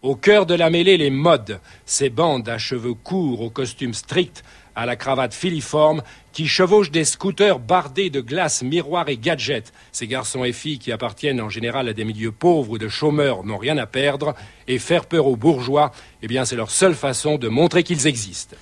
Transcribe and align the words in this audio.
Au 0.00 0.14
cœur 0.14 0.46
de 0.46 0.54
la 0.54 0.70
mêlée, 0.70 0.96
les 0.96 1.10
modes, 1.10 1.58
ces 1.84 2.08
bandes 2.08 2.48
à 2.48 2.56
cheveux 2.56 2.94
courts, 2.94 3.40
aux 3.40 3.50
costumes 3.50 3.94
stricts, 3.94 4.44
à 4.76 4.86
la 4.86 4.94
cravate 4.94 5.34
filiforme, 5.34 6.02
qui 6.32 6.46
chevauchent 6.46 6.92
des 6.92 7.04
scooters 7.04 7.58
bardés 7.58 8.08
de 8.08 8.20
glace, 8.20 8.62
miroirs 8.62 9.08
et 9.08 9.16
gadgets. 9.16 9.72
Ces 9.90 10.06
garçons 10.06 10.44
et 10.44 10.52
filles 10.52 10.78
qui 10.78 10.92
appartiennent 10.92 11.40
en 11.40 11.48
général 11.48 11.88
à 11.88 11.94
des 11.94 12.04
milieux 12.04 12.30
pauvres 12.30 12.70
ou 12.70 12.78
de 12.78 12.86
chômeurs 12.86 13.42
n'ont 13.42 13.58
rien 13.58 13.76
à 13.76 13.86
perdre, 13.86 14.36
et 14.68 14.78
faire 14.78 15.04
peur 15.04 15.26
aux 15.26 15.34
bourgeois, 15.34 15.90
eh 16.22 16.28
bien 16.28 16.44
c'est 16.44 16.54
leur 16.54 16.70
seule 16.70 16.94
façon 16.94 17.36
de 17.36 17.48
montrer 17.48 17.82
qu'ils 17.82 18.06
existent. 18.06 18.54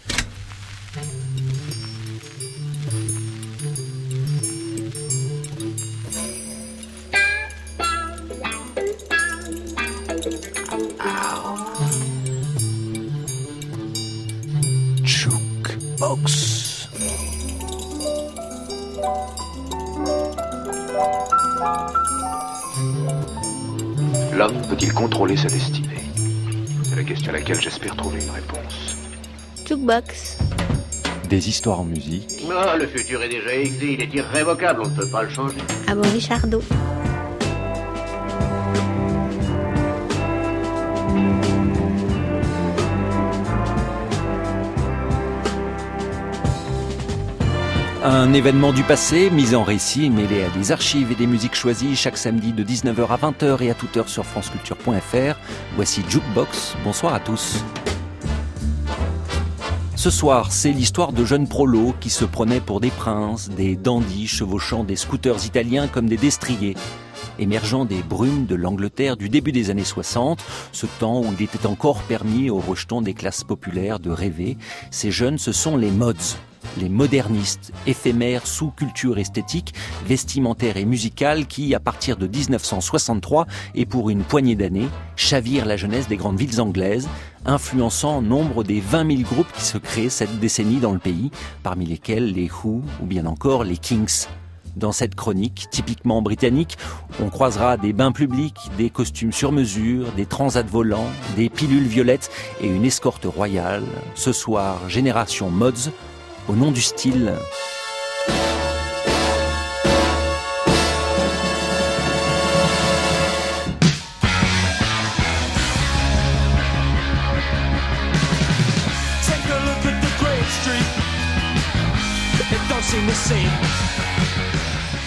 L'homme 24.36 24.60
peut-il 24.68 24.92
contrôler 24.92 25.36
sa 25.36 25.48
destinée? 25.48 25.88
C'est 26.84 26.96
la 26.96 27.04
question 27.04 27.30
à 27.30 27.36
laquelle 27.36 27.60
j'espère 27.60 27.96
trouver 27.96 28.20
une 28.22 28.30
réponse. 28.30 28.96
Jukebox. 29.66 30.38
Des 31.30 31.48
histoires 31.48 31.80
en 31.80 31.84
musique. 31.84 32.44
Ah, 32.50 32.76
le 32.76 32.86
futur 32.86 33.22
est 33.22 33.28
déjà 33.28 33.54
écrit, 33.54 33.94
il 33.94 34.02
est 34.02 34.14
irrévocable, 34.14 34.82
on 34.84 34.88
ne 34.88 34.94
peut 34.94 35.08
pas 35.08 35.22
le 35.22 35.30
changer. 35.30 35.56
Ah 35.88 35.94
bon, 35.94 36.02
Richardot. 36.12 36.62
Un 48.08 48.32
événement 48.34 48.72
du 48.72 48.84
passé, 48.84 49.30
mis 49.30 49.56
en 49.56 49.64
récit, 49.64 50.10
mêlé 50.10 50.44
à 50.44 50.48
des 50.50 50.70
archives 50.70 51.10
et 51.10 51.16
des 51.16 51.26
musiques 51.26 51.56
choisies 51.56 51.96
chaque 51.96 52.16
samedi 52.16 52.52
de 52.52 52.62
19h 52.62 53.08
à 53.08 53.16
20h 53.16 53.60
et 53.64 53.70
à 53.72 53.74
toute 53.74 53.96
heure 53.96 54.08
sur 54.08 54.24
franceculture.fr. 54.24 55.36
Voici 55.74 56.04
Jukebox. 56.08 56.76
Bonsoir 56.84 57.14
à 57.14 57.18
tous. 57.18 57.64
Ce 59.96 60.08
soir, 60.08 60.52
c'est 60.52 60.70
l'histoire 60.70 61.12
de 61.12 61.24
jeunes 61.24 61.48
prolos 61.48 61.96
qui 61.98 62.10
se 62.10 62.24
prenaient 62.24 62.60
pour 62.60 62.78
des 62.78 62.90
princes, 62.90 63.48
des 63.48 63.74
dandys 63.74 64.28
chevauchant 64.28 64.84
des 64.84 64.94
scooters 64.94 65.44
italiens 65.44 65.88
comme 65.88 66.08
des 66.08 66.16
destriers. 66.16 66.76
Émergeant 67.40 67.84
des 67.84 68.04
brumes 68.04 68.46
de 68.46 68.54
l'Angleterre 68.54 69.16
du 69.16 69.28
début 69.28 69.50
des 69.50 69.70
années 69.70 69.82
60, 69.82 70.44
ce 70.70 70.86
temps 71.00 71.22
où 71.22 71.34
il 71.36 71.42
était 71.42 71.66
encore 71.66 72.02
permis 72.02 72.50
aux 72.50 72.60
rejetons 72.60 73.02
des 73.02 73.14
classes 73.14 73.42
populaires 73.42 73.98
de 73.98 74.10
rêver, 74.10 74.56
ces 74.92 75.10
jeunes, 75.10 75.38
ce 75.38 75.50
sont 75.50 75.76
les 75.76 75.90
mods, 75.90 76.36
les 76.78 76.88
modernistes, 76.88 77.72
éphémères 77.86 78.46
sous-culture 78.46 79.18
esthétique, 79.18 79.74
vestimentaire 80.06 80.76
et 80.76 80.84
musicale 80.84 81.46
qui, 81.46 81.74
à 81.74 81.80
partir 81.80 82.16
de 82.16 82.26
1963 82.26 83.46
et 83.74 83.86
pour 83.86 84.10
une 84.10 84.22
poignée 84.22 84.56
d'années, 84.56 84.88
chavirent 85.16 85.66
la 85.66 85.76
jeunesse 85.76 86.08
des 86.08 86.16
grandes 86.16 86.38
villes 86.38 86.60
anglaises, 86.60 87.08
influençant 87.44 88.22
nombre 88.22 88.64
des 88.64 88.80
20 88.80 89.16
000 89.16 89.22
groupes 89.22 89.52
qui 89.52 89.62
se 89.62 89.78
créent 89.78 90.10
cette 90.10 90.38
décennie 90.38 90.80
dans 90.80 90.92
le 90.92 90.98
pays, 90.98 91.30
parmi 91.62 91.86
lesquels 91.86 92.32
les 92.32 92.50
Who 92.50 92.82
ou 93.02 93.06
bien 93.06 93.26
encore 93.26 93.64
les 93.64 93.76
Kings. 93.76 94.26
Dans 94.76 94.92
cette 94.92 95.14
chronique 95.14 95.68
typiquement 95.70 96.20
britannique, 96.20 96.76
on 97.22 97.30
croisera 97.30 97.78
des 97.78 97.94
bains 97.94 98.12
publics, 98.12 98.70
des 98.76 98.90
costumes 98.90 99.32
sur 99.32 99.50
mesure, 99.50 100.12
des 100.12 100.26
transats 100.26 100.62
volants, 100.62 101.08
des 101.34 101.48
pilules 101.48 101.86
violettes 101.86 102.30
et 102.60 102.66
une 102.66 102.84
escorte 102.84 103.24
royale. 103.24 103.84
Ce 104.14 104.32
soir, 104.32 104.86
Génération 104.90 105.48
Mods, 105.48 105.90
au 106.48 106.54
nom 106.54 106.70
du 106.70 106.82
style. 106.82 107.34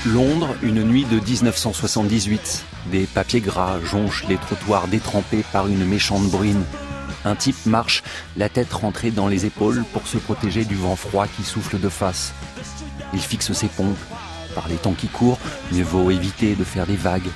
Londres, 0.06 0.56
une 0.64 0.84
nuit 0.84 1.06
de 1.06 1.20
1978. 1.20 2.66
Des 2.92 3.06
papiers 3.06 3.42
gras 3.42 3.80
jonchent 3.84 4.26
les 4.28 4.38
trottoirs 4.38 4.88
détrempés 4.88 5.44
par 5.52 5.68
une 5.68 5.86
méchante 5.86 6.30
bruine. 6.30 6.64
Un 7.26 7.36
type 7.36 7.66
marche, 7.66 8.04
la 8.38 8.50
tête 8.50 8.72
rentrée 8.72 9.12
dans 9.12 9.28
les 9.28 9.46
épaules 9.46 9.84
pour 9.94 10.08
se 10.08 10.18
protéger 10.18 10.64
du 10.64 10.76
vent 10.76 10.96
froid 10.96 11.28
qui 11.28 11.44
souffle 11.44 11.80
de 11.80 11.90
face. 11.90 12.34
Il 13.14 13.20
fixe 13.20 13.52
ses 13.52 13.68
pompes. 13.68 13.98
Par 14.56 14.68
les 14.68 14.76
temps 14.76 14.94
qui 14.94 15.08
courent, 15.08 15.40
mieux 15.72 15.84
vaut 15.84 16.12
éviter 16.12 16.56
de 16.56 16.64
faire 16.64 16.88
des 16.88 16.96
vagues. 16.96 17.30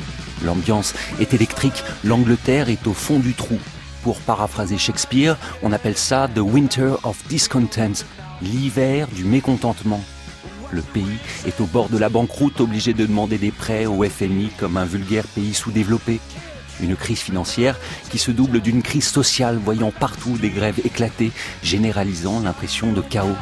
L'ambiance 0.43 0.93
est 1.19 1.33
électrique, 1.33 1.83
l'Angleterre 2.03 2.69
est 2.69 2.87
au 2.87 2.93
fond 2.93 3.19
du 3.19 3.33
trou. 3.33 3.57
Pour 4.03 4.19
paraphraser 4.19 4.77
Shakespeare, 4.77 5.37
on 5.61 5.71
appelle 5.71 5.97
ça 5.97 6.27
The 6.33 6.39
Winter 6.39 6.95
of 7.03 7.21
Discontent, 7.27 8.03
l'hiver 8.41 9.07
du 9.07 9.23
mécontentement. 9.23 10.03
Le 10.71 10.81
pays 10.81 11.17
est 11.45 11.61
au 11.61 11.65
bord 11.65 11.87
de 11.89 11.97
la 11.97 12.09
banqueroute, 12.09 12.59
obligé 12.59 12.93
de 12.93 13.05
demander 13.05 13.37
des 13.37 13.51
prêts 13.51 13.85
au 13.85 14.03
FMI 14.03 14.49
comme 14.57 14.75
un 14.75 14.85
vulgaire 14.85 15.27
pays 15.27 15.53
sous-développé. 15.53 16.19
Une 16.81 16.95
crise 16.95 17.19
financière 17.19 17.77
qui 18.09 18.17
se 18.17 18.31
double 18.31 18.59
d'une 18.61 18.81
crise 18.81 19.07
sociale, 19.07 19.59
voyant 19.63 19.91
partout 19.91 20.37
des 20.37 20.49
grèves 20.49 20.79
éclater, 20.83 21.31
généralisant 21.61 22.39
l'impression 22.41 22.91
de 22.91 23.01
chaos. 23.01 23.37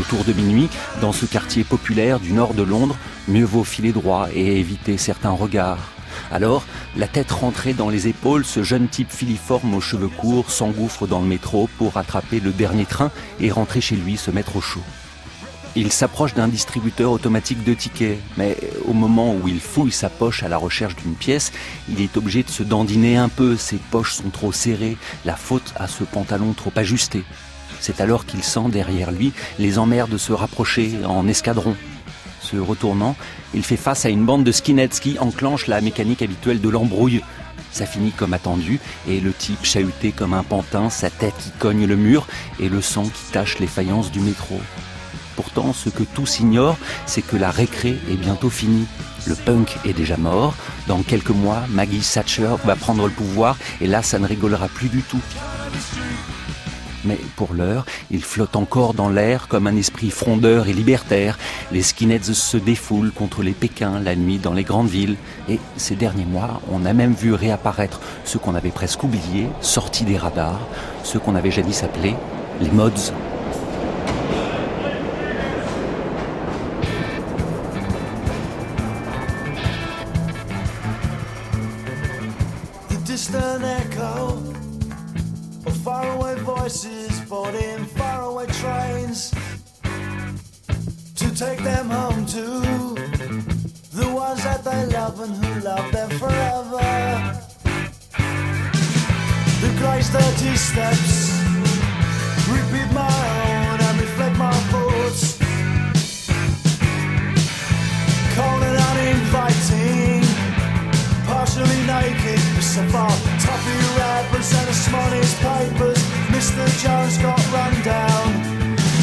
Autour 0.00 0.24
de 0.24 0.32
minuit, 0.32 0.68
dans 1.00 1.12
ce 1.12 1.26
quartier 1.26 1.64
populaire 1.64 2.20
du 2.20 2.32
nord 2.32 2.54
de 2.54 2.62
Londres, 2.62 2.96
mieux 3.26 3.44
vaut 3.44 3.64
filer 3.64 3.92
droit 3.92 4.28
et 4.32 4.58
éviter 4.58 4.96
certains 4.96 5.30
regards. 5.30 5.90
Alors, 6.30 6.64
la 6.96 7.06
tête 7.06 7.30
rentrée 7.30 7.74
dans 7.74 7.88
les 7.88 8.08
épaules, 8.08 8.44
ce 8.44 8.62
jeune 8.62 8.88
type 8.88 9.10
filiforme 9.10 9.74
aux 9.74 9.80
cheveux 9.80 10.08
courts 10.08 10.50
s'engouffre 10.50 11.06
dans 11.06 11.20
le 11.20 11.26
métro 11.26 11.68
pour 11.78 11.96
attraper 11.96 12.40
le 12.40 12.52
dernier 12.52 12.84
train 12.84 13.10
et 13.40 13.50
rentrer 13.50 13.80
chez 13.80 13.96
lui 13.96 14.16
se 14.16 14.30
mettre 14.30 14.56
au 14.56 14.60
chaud. 14.60 14.82
Il 15.80 15.92
s'approche 15.92 16.34
d'un 16.34 16.48
distributeur 16.48 17.12
automatique 17.12 17.62
de 17.62 17.72
tickets, 17.72 18.18
mais 18.36 18.56
au 18.84 18.94
moment 18.94 19.36
où 19.36 19.46
il 19.46 19.60
fouille 19.60 19.92
sa 19.92 20.10
poche 20.10 20.42
à 20.42 20.48
la 20.48 20.56
recherche 20.56 20.96
d'une 20.96 21.14
pièce, 21.14 21.52
il 21.88 22.00
est 22.00 22.16
obligé 22.16 22.42
de 22.42 22.48
se 22.48 22.64
dandiner 22.64 23.16
un 23.16 23.28
peu, 23.28 23.56
ses 23.56 23.76
poches 23.76 24.14
sont 24.14 24.30
trop 24.30 24.50
serrées, 24.50 24.96
la 25.24 25.36
faute 25.36 25.72
à 25.76 25.86
ce 25.86 26.02
pantalon 26.02 26.52
trop 26.52 26.72
ajusté. 26.74 27.22
C'est 27.78 28.00
alors 28.00 28.26
qu'il 28.26 28.42
sent 28.42 28.70
derrière 28.72 29.12
lui 29.12 29.32
les 29.60 29.78
emmerdes 29.78 30.16
se 30.16 30.32
rapprocher 30.32 30.94
en 31.06 31.28
escadron. 31.28 31.76
Se 32.42 32.56
retournant, 32.56 33.14
il 33.54 33.62
fait 33.62 33.76
face 33.76 34.04
à 34.04 34.08
une 34.08 34.24
bande 34.24 34.42
de 34.42 34.50
skinheads 34.50 34.98
qui 35.00 35.16
enclenche 35.20 35.68
la 35.68 35.80
mécanique 35.80 36.22
habituelle 36.22 36.60
de 36.60 36.68
l'embrouille. 36.68 37.22
Ça 37.70 37.86
finit 37.86 38.10
comme 38.10 38.34
attendu, 38.34 38.80
et 39.08 39.20
le 39.20 39.32
type 39.32 39.64
chahuté 39.64 40.10
comme 40.10 40.34
un 40.34 40.42
pantin, 40.42 40.90
sa 40.90 41.08
tête 41.08 41.36
qui 41.38 41.52
cogne 41.52 41.86
le 41.86 41.94
mur, 41.94 42.26
et 42.58 42.68
le 42.68 42.82
sang 42.82 43.04
qui 43.04 43.30
tache 43.30 43.60
les 43.60 43.68
faïences 43.68 44.10
du 44.10 44.18
métro. 44.18 44.60
Pourtant, 45.38 45.72
ce 45.72 45.88
que 45.88 46.02
tous 46.02 46.40
ignorent, 46.40 46.76
c'est 47.06 47.22
que 47.22 47.36
la 47.36 47.52
récré 47.52 47.96
est 48.10 48.16
bientôt 48.16 48.50
finie. 48.50 48.88
Le 49.24 49.36
punk 49.36 49.78
est 49.84 49.92
déjà 49.92 50.16
mort. 50.16 50.52
Dans 50.88 51.02
quelques 51.02 51.30
mois, 51.30 51.62
Maggie 51.68 52.00
Thatcher 52.00 52.56
va 52.64 52.74
prendre 52.74 53.06
le 53.06 53.12
pouvoir, 53.12 53.56
et 53.80 53.86
là, 53.86 54.02
ça 54.02 54.18
ne 54.18 54.26
rigolera 54.26 54.66
plus 54.66 54.88
du 54.88 55.00
tout. 55.00 55.20
Mais 57.04 57.20
pour 57.36 57.54
l'heure, 57.54 57.86
il 58.10 58.24
flotte 58.24 58.56
encore 58.56 58.94
dans 58.94 59.08
l'air 59.08 59.46
comme 59.46 59.68
un 59.68 59.76
esprit 59.76 60.10
frondeur 60.10 60.66
et 60.66 60.72
libertaire. 60.72 61.38
Les 61.70 61.82
skinheads 61.84 62.34
se 62.34 62.56
défoulent 62.56 63.12
contre 63.12 63.44
les 63.44 63.52
Pékins 63.52 64.00
la 64.00 64.16
nuit 64.16 64.38
dans 64.38 64.54
les 64.54 64.64
grandes 64.64 64.88
villes. 64.88 65.14
Et 65.48 65.60
ces 65.76 65.94
derniers 65.94 66.24
mois, 66.24 66.60
on 66.72 66.84
a 66.84 66.92
même 66.92 67.14
vu 67.14 67.32
réapparaître 67.32 68.00
ce 68.24 68.38
qu'on 68.38 68.56
avait 68.56 68.70
presque 68.70 69.04
oublié, 69.04 69.46
sortis 69.60 70.04
des 70.04 70.18
radars, 70.18 70.66
ce 71.04 71.16
qu'on 71.16 71.36
avait 71.36 71.52
jadis 71.52 71.84
appelé 71.84 72.16
les 72.60 72.70
mods. 72.72 73.12
Steps 100.58 101.30
repeat 102.50 102.90
my 102.92 103.18
own 103.54 103.78
and 103.80 104.00
reflect 104.00 104.36
my 104.36 104.52
thoughts. 104.70 105.38
Cold 108.34 108.62
and 108.68 108.78
uninviting 108.90 110.24
partially 111.26 111.82
naked. 111.86 112.40
So 112.62 112.82
far, 112.88 113.10
toffee 113.44 113.80
rappers 113.98 114.52
and 114.58 114.66
the 114.68 114.74
smallest 114.74 115.36
papers. 115.46 116.00
Mr. 116.34 116.64
Jones 116.82 117.16
got 117.18 117.40
run 117.52 117.74
down. 117.82 118.26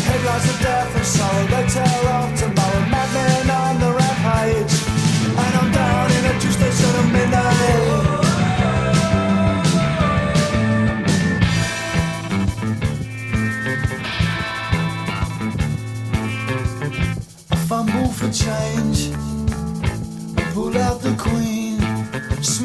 Headlines 0.09 0.49
of 0.49 0.59
death 0.59 0.95
and 0.95 1.05
sorrow, 1.05 1.45
they 1.47 1.65
tell 1.67 2.07
of 2.17 2.54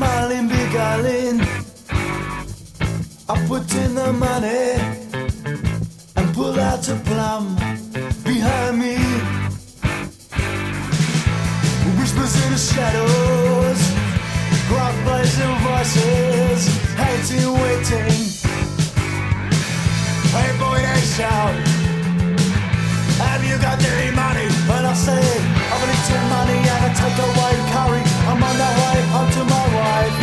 smiling 0.00 0.48
big. 0.48 0.74
I 3.32 3.34
put 3.46 3.66
in 3.82 3.94
the 3.94 4.12
money 4.26 4.64
and 6.16 6.26
pull 6.34 6.58
out 6.58 6.88
a 6.88 6.96
plum 7.08 7.44
behind 8.24 8.74
me. 8.82 8.96
Whispers 11.98 12.34
in 12.42 12.48
the 12.54 12.60
shadows, 12.70 13.80
gruff 14.68 14.96
blazing 15.06 15.56
voices, 15.68 16.60
hating, 17.00 17.50
waiting. 17.62 18.16
Hey 20.34 20.50
boy, 20.62 20.78
they 20.88 21.02
shout. 21.14 21.54
Have 23.24 23.42
you 23.48 23.56
got 23.66 23.78
any 23.84 24.10
money? 24.16 24.29
I 24.90 24.92
say, 24.92 25.22
I'm 25.70 25.78
gonna 25.78 25.94
money 26.34 26.58
and 26.66 26.82
I 26.82 26.90
take 26.90 27.14
curry. 27.14 28.02
I'm 28.26 28.42
on 28.42 28.56
the 28.58 28.70
way 28.74 28.98
home 29.14 29.30
to 29.38 29.42
my 29.46 29.66
wife. 29.78 30.18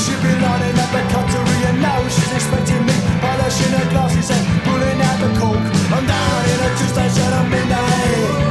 She 0.00 0.16
been 0.24 0.40
lining 0.40 0.80
up 0.80 0.88
the 0.96 1.04
cutlery 1.12 1.58
and 1.68 1.82
now 1.82 2.00
she's 2.08 2.32
expecting 2.32 2.86
me. 2.88 2.96
Polishing 3.20 3.72
her 3.76 3.84
glasses 3.92 4.30
and 4.30 4.44
pulling 4.64 4.98
out 5.04 5.20
the 5.20 5.28
cork. 5.38 5.60
I'm 5.92 6.06
down 6.08 6.44
in 6.48 6.56
a 6.56 6.70
two 6.78 6.88
station 6.88 7.32
at 7.36 7.46
midnight. 7.52 8.48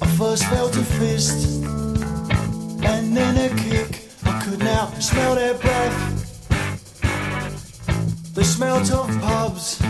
I 0.00 0.06
first 0.16 0.44
felt 0.44 0.76
a 0.76 0.84
fist 0.84 1.63
now 4.92 5.00
smell 5.00 5.34
their 5.34 5.54
breath. 5.54 5.98
The 8.34 8.44
smelt 8.44 8.90
of 8.92 9.08
pubs 9.20 9.80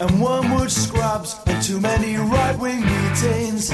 and 0.00 0.20
wormwood 0.20 0.70
scrubs 0.70 1.36
and 1.46 1.62
too 1.62 1.80
many 1.80 2.16
right 2.16 2.58
wing 2.58 2.80
meetings. 2.80 3.70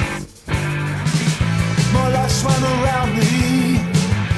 My 1.93 2.07
life 2.13 2.31
swam 2.31 2.63
around 2.63 3.17
me. 3.17 3.79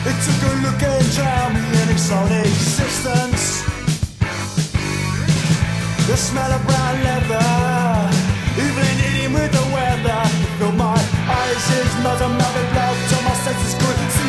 It 0.09 0.17
took 0.25 0.41
a 0.49 0.53
look 0.65 0.81
and 0.81 1.05
drowned 1.15 1.55
me 1.55 1.63
in 1.81 1.87
its 1.89 2.11
own 2.11 2.31
existence. 2.31 3.63
The 6.07 6.17
smell 6.17 6.51
of 6.51 6.61
brown 6.65 6.95
leather, 7.03 7.49
even 8.65 8.87
eating 9.07 9.33
with 9.33 9.51
the 9.51 9.65
weather. 9.75 10.21
Filled 10.57 10.75
my 10.75 10.97
eyes, 11.37 11.63
nose, 12.03 12.21
and 12.21 12.37
mouth 12.37 12.55
with 12.55 12.71
blood 12.73 12.95
till 13.09 13.21
my 13.21 13.33
senses 13.45 13.75
could 13.81 14.20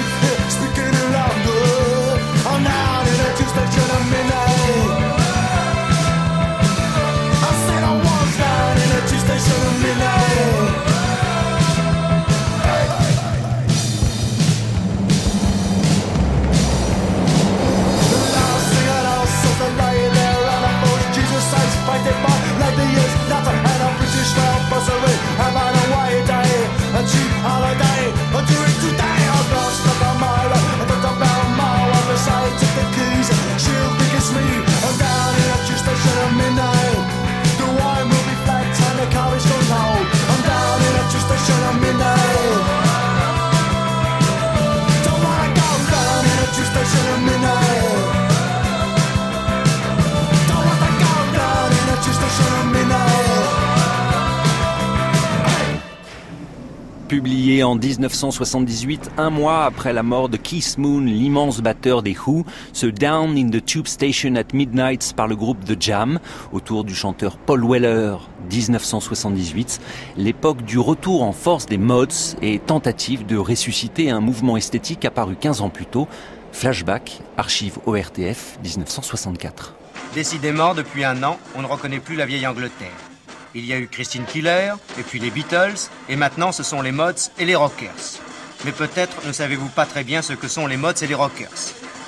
En 57.65 57.77
1978, 57.77 59.13
un 59.19 59.31
mois 59.31 59.65
après 59.65 59.93
la 59.93 60.03
mort 60.03 60.29
de 60.29 60.37
Keith 60.37 60.79
Moon, 60.79 61.01
l'immense 61.01 61.61
batteur 61.61 62.03
des 62.03 62.17
Who, 62.27 62.45
ce 62.73 62.87
Down 62.87 63.37
in 63.37 63.51
the 63.51 63.65
Tube 63.65 63.87
Station 63.87 64.35
at 64.35 64.53
Midnight 64.53 65.13
par 65.15 65.29
le 65.29 65.37
groupe 65.37 65.65
The 65.65 65.81
Jam, 65.81 66.19
autour 66.53 66.83
du 66.85 66.95
chanteur 66.95 67.37
Paul 67.37 67.65
Weller, 67.65 68.17
1978, 68.51 69.81
l'époque 70.17 70.63
du 70.63 70.79
retour 70.79 71.23
en 71.23 71.33
force 71.33 71.67
des 71.67 71.79
mods 71.79 72.37
et 72.43 72.59
tentative 72.59 73.27
de 73.27 73.37
ressusciter 73.37 74.11
un 74.11 74.21
mouvement 74.21 74.57
esthétique 74.57 75.05
apparu 75.05 75.37
15 75.37 75.61
ans 75.61 75.71
plus 75.71 75.87
tôt, 75.87 76.09
Flashback, 76.53 77.21
archive 77.37 77.79
ORTF, 77.87 78.59
1964. 78.65 79.75
Décidément, 80.15 80.75
depuis 80.75 81.05
un 81.05 81.23
an, 81.23 81.39
on 81.55 81.63
ne 81.63 81.67
reconnaît 81.67 82.01
plus 82.01 82.17
la 82.17 82.27
vieille 82.27 82.47
Angleterre. 82.47 83.12
Il 83.55 83.67
y 83.67 83.75
a 83.75 83.79
eu 83.79 83.87
Christine 83.87 84.25
Killer, 84.25 84.73
et 84.99 85.03
puis 85.03 85.19
les 85.19 85.31
Beatles, 85.31 85.91
et 86.09 86.17
maintenant 86.17 86.53
ce 86.53 86.63
sont 86.63 86.81
les 86.81 86.93
Mods 86.93 87.31
et 87.39 87.45
les 87.45 87.55
Rockers. 87.55 88.21
Mais 88.65 88.73
peut-être 88.73 89.27
ne 89.27 89.33
savez-vous 89.33 89.69
pas 89.69 89.85
très 89.85 90.05
bien 90.05 90.23
ce 90.23 90.33
que 90.33 90.49
sont 90.49 90.67
les 90.67 90.79
Mods 90.79 91.03
et 91.03 91.07
les 91.07 91.15
Rockers. 91.15 91.51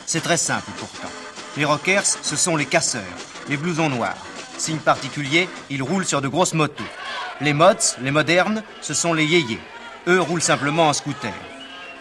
C'est 0.06 0.23
très 0.23 0.38
simple 0.38 0.70
pourtant. 0.79 1.11
Les 1.58 1.67
Rockers, 1.67 2.06
ce 2.06 2.37
sont 2.37 2.56
les 2.56 2.64
casseurs, 2.64 3.02
les 3.50 3.58
blousons 3.58 3.91
noirs. 3.91 4.17
Signe 4.56 4.79
particulier, 4.79 5.49
ils 5.69 5.82
roulent 5.82 6.06
sur 6.06 6.23
de 6.23 6.29
grosses 6.29 6.55
motos. 6.55 6.83
Les 7.42 7.52
Mods, 7.52 7.97
les 8.00 8.11
modernes, 8.11 8.62
ce 8.80 8.95
sont 8.95 9.12
les 9.12 9.26
yéyés. 9.26 9.61
Eux 10.09 10.23
roulent 10.23 10.40
simplement 10.40 10.88
en 10.88 10.92
scooter. 10.95 11.35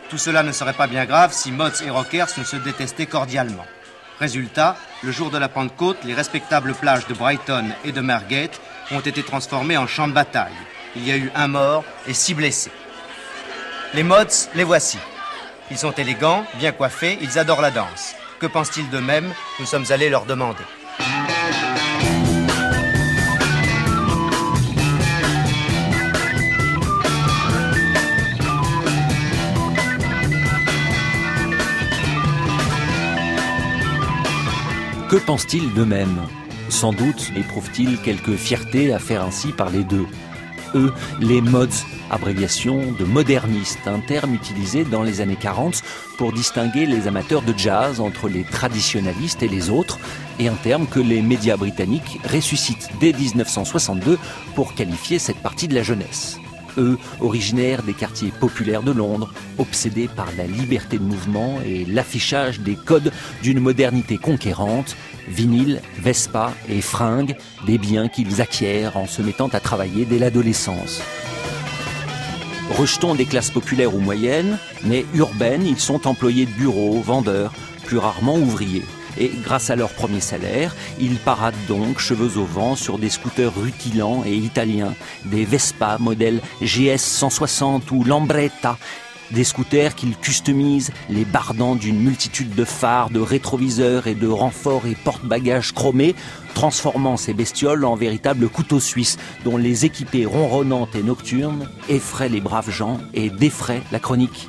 Tout 0.10 0.18
cela 0.18 0.44
ne 0.44 0.54
serait 0.54 0.74
pas 0.74 0.88
bien 0.88 1.06
grave 1.06 1.34
si 1.34 1.52
Mods 1.52 1.84
et 1.86 1.90
Rockers 1.90 2.30
ne 2.38 2.46
se 2.46 2.56
détestaient 2.56 3.08
cordialement. 3.08 3.66
Résultat, 4.20 4.78
le 5.02 5.12
jour 5.12 5.32
de 5.32 5.38
la 5.38 5.50
Pentecôte, 5.50 5.98
les 6.06 6.14
respectables 6.14 6.76
plages 6.76 7.08
de 7.08 7.14
Brighton 7.14 7.66
et 7.84 7.92
de 7.92 8.00
Margate 8.00 8.62
ont 8.92 9.00
été 9.00 9.24
transformées 9.24 9.78
en 9.78 9.88
champs 9.88 10.08
de 10.08 10.14
bataille. 10.14 10.54
Il 10.96 11.08
y 11.08 11.12
a 11.12 11.18
eu 11.18 11.32
un 11.36 11.48
mort 11.48 11.84
et 12.08 12.14
six 12.14 12.34
blessés. 12.34 12.72
Les 13.94 14.04
mods, 14.04 14.50
les 14.56 14.64
voici. 14.64 14.98
Ils 15.72 15.78
sont 15.78 15.92
élégants, 15.92 16.46
bien 16.56 16.72
coiffés, 16.72 17.18
ils 17.22 17.40
adorent 17.40 17.62
la 17.62 17.72
danse. 17.72 18.16
Que 18.40 18.48
pensent-ils 18.48 18.90
d'eux-mêmes 18.90 19.34
Nous 19.60 19.66
sommes 19.66 19.86
allés 19.90 20.10
leur 20.10 20.26
demander. 20.26 20.64
Que 35.10 35.18
pensent-ils 35.18 35.72
d'eux-mêmes 35.74 36.28
Sans 36.74 36.92
doute 36.92 37.32
éprouvent-ils 37.36 38.02
quelque 38.02 38.36
fierté 38.36 38.92
à 38.94 39.00
faire 39.00 39.24
ainsi 39.24 39.52
parler 39.52 39.84
d'eux. 39.84 40.08
Eux, 40.74 40.92
les 41.22 41.40
mods, 41.40 41.68
abréviation 42.10 42.92
de 42.92 43.06
modernistes, 43.06 43.88
un 43.88 44.00
terme 44.00 44.34
utilisé 44.34 44.84
dans 44.84 45.04
les 45.04 45.22
années 45.22 45.38
40 45.40 45.84
pour 46.18 46.34
distinguer 46.34 46.88
les 46.88 47.08
amateurs 47.08 47.44
de 47.44 47.54
jazz 47.56 48.02
entre 48.02 48.28
les 48.28 48.44
traditionalistes 48.44 49.44
et 49.44 49.48
les 49.48 49.70
autres, 49.70 50.00
et 50.40 50.48
un 50.48 50.56
terme 50.56 50.88
que 50.88 51.00
les 51.00 51.22
médias 51.22 51.58
britanniques 51.58 52.20
ressuscitent 52.28 52.90
dès 53.00 53.14
1962 53.14 54.18
pour 54.56 54.74
qualifier 54.74 55.20
cette 55.20 55.38
partie 55.38 55.68
de 55.68 55.76
la 55.76 55.84
jeunesse 55.84 56.40
eux, 56.78 56.98
originaires 57.22 57.84
des 57.84 57.94
quartiers 57.94 58.32
populaires 58.40 58.84
de 58.84 58.92
Londres, 58.92 59.32
obsédés 59.58 60.08
par 60.08 60.28
la 60.38 60.46
liberté 60.46 60.98
de 60.98 61.04
mouvement 61.04 61.60
et 61.66 61.86
l'affichage 61.86 62.60
des 62.60 62.76
codes 62.76 63.12
d'une 63.42 63.60
modernité 63.60 64.18
conquérante, 64.18 64.96
vinyle, 65.28 65.82
Vespa 66.00 66.54
et 66.70 66.82
fringues, 66.82 67.36
des 67.66 67.78
biens 67.78 68.08
qu'ils 68.08 68.42
acquièrent 68.42 68.98
en 68.98 69.08
se 69.08 69.22
mettant 69.22 69.48
à 69.48 69.60
travailler 69.60 70.06
dès 70.06 70.20
l'adolescence. 70.20 71.02
Rejetons 72.78 73.14
des 73.14 73.26
classes 73.26 73.52
populaires 73.52 73.94
ou 73.94 74.00
moyennes, 74.00 74.58
mais 74.86 75.06
urbaines, 75.14 75.66
ils 75.66 75.80
sont 75.80 76.08
employés 76.08 76.46
de 76.46 76.52
bureaux, 76.52 77.02
vendeurs, 77.02 77.54
plus 77.86 77.98
rarement 77.98 78.36
ouvriers. 78.36 78.84
Et 79.18 79.32
grâce 79.44 79.70
à 79.70 79.76
leur 79.76 79.90
premier 79.90 80.20
salaire, 80.20 80.76
ils 81.00 81.18
paradent 81.18 81.54
donc, 81.68 82.00
cheveux 82.00 82.38
au 82.38 82.46
vent, 82.46 82.76
sur 82.76 82.98
des 82.98 83.10
scooters 83.10 83.54
rutilants 83.56 84.24
et 84.26 84.36
italiens, 84.36 84.94
des 85.26 85.46
Vespa 85.46 85.98
modèle 86.00 86.42
GS 86.62 86.98
160 86.98 87.92
ou 87.92 88.04
Lambretta, 88.04 88.78
des 89.32 89.44
scooters 89.44 89.96
qu'ils 89.96 90.18
customisent, 90.18 90.92
les 91.10 91.26
bardant 91.26 91.76
d'une 91.76 92.00
multitude 92.00 92.54
de 92.56 92.66
phares, 92.66 93.10
de 93.10 93.20
rétroviseurs 93.20 94.08
et 94.08 94.16
de 94.16 94.28
renforts 94.28 94.86
et 94.86 94.96
porte-bagages 94.96 95.74
chromés, 95.74 96.16
transformant 96.54 97.18
ces 97.18 97.34
bestioles 97.34 97.86
en 97.86 97.96
véritables 97.96 98.48
couteaux 98.48 98.80
suisses 98.80 99.18
dont 99.44 99.58
les 99.58 99.86
équipées 99.86 100.26
ronronnantes 100.26 100.96
et 100.96 101.04
nocturnes 101.04 101.68
effraient 101.90 102.30
les 102.30 102.42
braves 102.42 102.70
gens 102.70 103.00
et 103.14 103.30
défraient 103.30 103.82
la 103.92 104.00
chronique. 104.00 104.48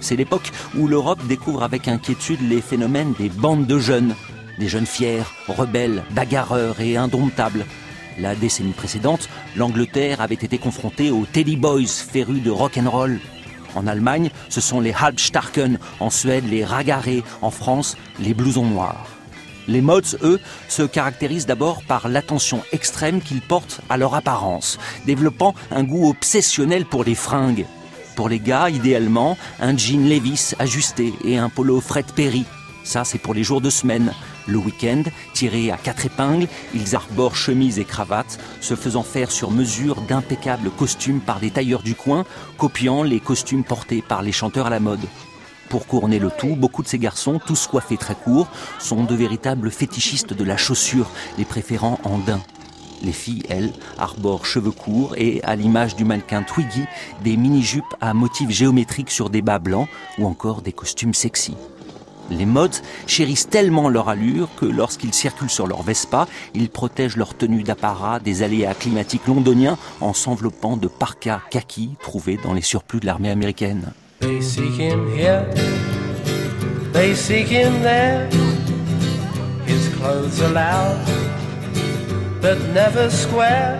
C'est 0.00 0.16
l'époque 0.16 0.50
où 0.76 0.86
l'Europe 0.86 1.26
découvre 1.26 1.62
avec 1.62 1.88
inquiétude 1.88 2.40
les 2.48 2.60
phénomènes 2.60 3.14
des 3.18 3.28
bandes 3.28 3.66
de 3.66 3.78
jeunes, 3.78 4.14
des 4.58 4.68
jeunes 4.68 4.86
fiers, 4.86 5.24
rebelles, 5.48 6.02
bagarreurs 6.10 6.80
et 6.80 6.96
indomptables. 6.96 7.66
La 8.18 8.34
décennie 8.34 8.72
précédente, 8.72 9.28
l'Angleterre 9.56 10.20
avait 10.20 10.34
été 10.34 10.58
confrontée 10.58 11.10
aux 11.10 11.24
Teddy 11.24 11.56
Boys 11.56 11.86
férus 11.86 12.42
de 12.42 12.50
rock 12.50 12.78
and 12.78 12.90
roll. 12.90 13.20
En 13.74 13.86
Allemagne, 13.86 14.30
ce 14.48 14.60
sont 14.60 14.80
les 14.80 14.92
Halbstarken, 14.92 15.78
en 16.00 16.10
Suède, 16.10 16.44
les 16.48 16.64
Ragarés, 16.64 17.22
en 17.42 17.50
France, 17.50 17.96
les 18.18 18.34
blousons 18.34 18.66
noirs. 18.66 19.06
Les 19.68 19.82
mods, 19.82 20.16
eux, 20.22 20.40
se 20.68 20.82
caractérisent 20.82 21.46
d'abord 21.46 21.82
par 21.86 22.08
l'attention 22.08 22.62
extrême 22.72 23.20
qu'ils 23.20 23.42
portent 23.42 23.82
à 23.90 23.98
leur 23.98 24.14
apparence, 24.14 24.78
développant 25.04 25.54
un 25.70 25.84
goût 25.84 26.08
obsessionnel 26.08 26.86
pour 26.86 27.04
les 27.04 27.14
fringues. 27.14 27.66
Pour 28.18 28.28
les 28.28 28.40
gars, 28.40 28.68
idéalement, 28.68 29.38
un 29.60 29.76
jean 29.76 30.08
Levis 30.08 30.52
ajusté 30.58 31.14
et 31.22 31.38
un 31.38 31.48
polo 31.48 31.80
Fred 31.80 32.06
Perry. 32.16 32.46
Ça, 32.82 33.04
c'est 33.04 33.20
pour 33.20 33.32
les 33.32 33.44
jours 33.44 33.60
de 33.60 33.70
semaine. 33.70 34.12
Le 34.48 34.58
week-end, 34.58 35.04
tirés 35.34 35.70
à 35.70 35.76
quatre 35.76 36.06
épingles, 36.06 36.48
ils 36.74 36.96
arborent 36.96 37.36
chemises 37.36 37.78
et 37.78 37.84
cravates, 37.84 38.40
se 38.60 38.74
faisant 38.74 39.04
faire 39.04 39.30
sur 39.30 39.52
mesure 39.52 40.00
d'impeccables 40.00 40.70
costumes 40.70 41.20
par 41.20 41.38
des 41.38 41.52
tailleurs 41.52 41.84
du 41.84 41.94
coin, 41.94 42.24
copiant 42.56 43.04
les 43.04 43.20
costumes 43.20 43.62
portés 43.62 44.02
par 44.02 44.22
les 44.22 44.32
chanteurs 44.32 44.66
à 44.66 44.70
la 44.70 44.80
mode. 44.80 45.06
Pour 45.68 45.86
couronner 45.86 46.18
le 46.18 46.32
tout, 46.36 46.56
beaucoup 46.56 46.82
de 46.82 46.88
ces 46.88 46.98
garçons, 46.98 47.38
tous 47.46 47.68
coiffés 47.68 47.98
très 47.98 48.16
courts, 48.16 48.48
sont 48.80 49.04
de 49.04 49.14
véritables 49.14 49.70
fétichistes 49.70 50.34
de 50.34 50.42
la 50.42 50.56
chaussure, 50.56 51.08
les 51.38 51.44
préférant 51.44 52.00
en 52.02 52.18
daim. 52.18 52.40
Les 53.02 53.12
filles, 53.12 53.42
elles, 53.48 53.72
arborent 53.98 54.46
cheveux 54.46 54.70
courts 54.70 55.14
et, 55.16 55.40
à 55.44 55.56
l'image 55.56 55.96
du 55.96 56.04
mannequin 56.04 56.42
Twiggy, 56.42 56.84
des 57.22 57.36
mini-jupes 57.36 57.94
à 58.00 58.14
motifs 58.14 58.50
géométriques 58.50 59.10
sur 59.10 59.30
des 59.30 59.42
bas 59.42 59.58
blancs 59.58 59.88
ou 60.18 60.26
encore 60.26 60.62
des 60.62 60.72
costumes 60.72 61.14
sexy. 61.14 61.54
Les 62.30 62.44
mods 62.44 62.82
chérissent 63.06 63.48
tellement 63.48 63.88
leur 63.88 64.08
allure 64.08 64.48
que 64.56 64.66
lorsqu'ils 64.66 65.14
circulent 65.14 65.50
sur 65.50 65.66
leur 65.66 65.82
Vespa, 65.82 66.26
ils 66.54 66.68
protègent 66.68 67.16
leur 67.16 67.34
tenue 67.34 67.62
d'apparat 67.62 68.20
des 68.20 68.42
aléas 68.42 68.74
climatiques 68.74 69.26
londoniens 69.26 69.78
en 70.00 70.12
s'enveloppant 70.12 70.76
de 70.76 70.88
parkas 70.88 71.40
kaki 71.50 71.90
trouvés 72.02 72.38
dans 72.42 72.52
les 72.52 72.62
surplus 72.62 73.00
de 73.00 73.06
l'armée 73.06 73.30
américaine. 73.30 73.92
But 82.40 82.58
never 82.72 83.10
square. 83.10 83.78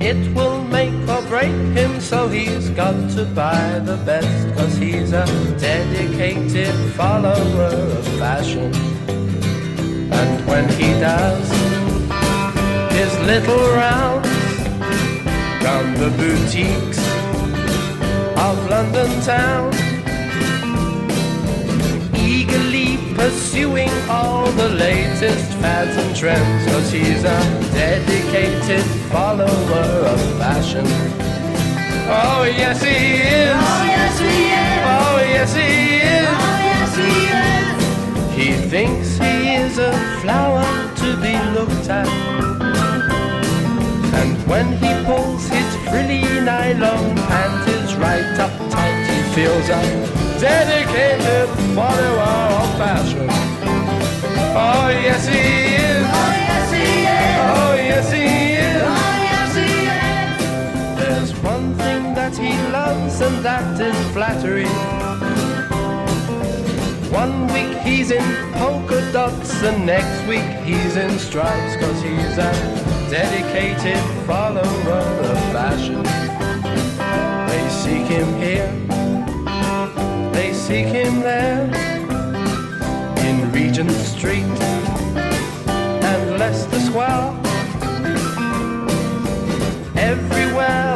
It 0.00 0.34
will 0.34 0.62
make 0.64 0.94
or 1.08 1.22
break 1.22 1.54
him, 1.76 2.00
so 2.00 2.28
he's 2.28 2.70
got 2.70 3.10
to 3.10 3.24
buy 3.24 3.78
the 3.80 3.96
best, 3.98 4.56
cause 4.56 4.76
he's 4.76 5.12
a 5.12 5.26
dedicated 5.58 6.74
follower 6.94 7.74
of 7.98 8.06
fashion. 8.18 8.72
And 10.18 10.46
when 10.46 10.68
he 10.70 10.92
does 11.00 11.48
his 12.92 13.18
little 13.20 13.68
rounds 13.76 14.28
round 15.62 15.96
the 15.96 16.10
boutiques 16.16 16.98
of 18.36 18.70
London 18.70 19.20
town, 19.22 19.87
pursuing 23.28 23.90
all 24.08 24.50
the 24.52 24.70
latest 24.70 25.52
fads 25.60 25.94
and 25.98 26.16
trends, 26.16 26.64
cause 26.72 26.90
he's 26.90 27.24
a 27.24 27.40
dedicated 27.74 28.82
follower 29.12 30.06
of 30.12 30.20
fashion. 30.38 30.86
Oh, 32.08 32.44
yes, 32.44 32.82
he 32.82 33.20
is. 33.20 33.52
Oh, 33.52 33.84
yes, 33.84 34.18
he 34.18 34.34
is. 34.62 34.80
Oh, 34.96 35.18
yes, 35.34 35.54
he 35.60 35.68
is. 36.16 36.28
Oh, 36.40 36.56
yes, 36.72 36.92
he 37.02 37.10
is. 37.44 38.60
He 38.62 38.68
thinks 38.70 39.18
he 39.18 39.56
is 39.56 39.76
a 39.76 39.92
flower 40.22 40.64
to 41.02 41.08
be 41.20 41.34
looked 41.52 41.88
at. 41.90 42.08
And 44.20 44.32
when 44.48 44.68
he 44.82 44.90
pulls 45.04 45.46
his 45.48 45.68
frilly 45.86 46.22
nylon 46.40 47.14
panties 47.28 47.94
right 47.96 48.38
up 48.40 48.56
tight, 48.70 49.07
feels 49.38 49.68
a 49.68 49.80
dedicated 50.40 51.48
follower 51.72 52.38
of 52.60 52.68
fashion. 52.76 53.28
Oh, 54.66 54.88
yes, 55.06 55.28
he 55.28 55.42
is. 55.86 56.06
Oh, 56.20 56.34
yes, 56.48 56.72
he 56.78 56.86
is. 57.16 57.38
Oh, 57.54 57.74
yes, 57.90 58.06
he 58.18 58.26
is. 58.66 58.82
Oh, 58.82 59.14
yes, 59.30 59.50
he 59.60 59.70
is. 59.94 60.98
There's 61.00 61.32
one 61.54 61.72
thing 61.74 62.14
that 62.14 62.36
he 62.36 62.52
loves, 62.72 63.20
and 63.20 63.36
that 63.44 63.80
is 63.80 63.98
flattery. 64.12 64.72
One 67.22 67.46
week 67.54 67.78
he's 67.86 68.10
in 68.10 68.26
polka 68.54 69.00
dots, 69.12 69.62
and 69.62 69.86
next 69.86 70.18
week 70.26 70.50
he's 70.66 70.96
in 70.96 71.16
stripes, 71.16 71.76
cause 71.76 72.02
he's 72.02 72.38
a 72.38 72.52
dedicated 73.08 74.02
follower 74.26 75.04
of 75.30 75.38
fashion. 75.54 76.02
They 77.50 77.64
seek 77.82 78.06
him 78.16 78.28
here, 78.42 78.87
seek 80.68 80.88
him 80.88 81.20
there, 81.20 81.64
in 83.26 83.50
Regent 83.52 83.90
Street 83.90 84.44
and 86.10 86.38
Leicester 86.38 86.78
Square. 86.80 87.32
Everywhere 89.96 90.87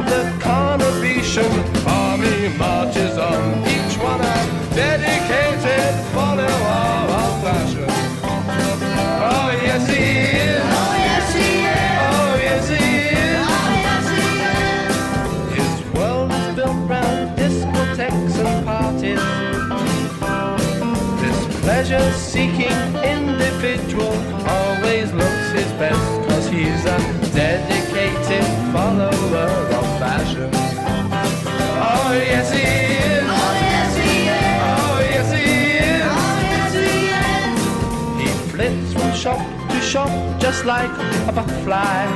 pleasure-seeking 21.93 22.79
individual 23.05 24.13
always 24.49 25.13
looks 25.13 25.51
his 25.53 25.71
best 25.75 26.29
cause 26.29 26.49
he's 26.49 26.85
a 26.87 26.99
dedicated 27.35 28.45
follower 28.73 29.51
of 29.79 29.85
fashion. 30.01 30.51
Oh 30.55 32.13
yes 32.15 32.51
he 32.51 32.63
is. 32.63 33.25
Oh 33.27 33.53
yes 33.69 33.97
he 33.97 34.13
is. 34.25 34.59
Oh 34.73 34.99
yes 35.13 35.29
he 35.33 35.45
is. 35.85 36.09
Oh 36.09 36.39
yes 36.55 36.73
he 36.81 36.97
is. 37.29 38.23
He 38.23 38.29
flits 38.51 38.93
from 38.95 39.13
shop 39.13 39.71
to 39.71 39.81
shop 39.81 40.41
just 40.41 40.65
like 40.65 40.91
a 41.29 41.33
butterfly. 41.33 42.07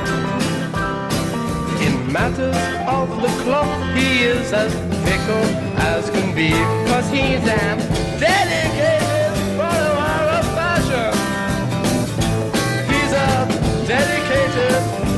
In 1.85 2.11
matters 2.11 2.57
of 2.87 3.09
the 3.21 3.31
cloth, 3.43 3.95
he 3.95 4.23
is 4.23 4.51
as 4.53 4.73
fickle 5.05 5.47
as 5.93 6.09
can 6.09 6.33
be, 6.33 6.49
cause 6.89 7.07
he's 7.11 7.45
an 7.47 7.77
dedicated 8.19 9.06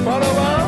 dedicated 0.09 0.58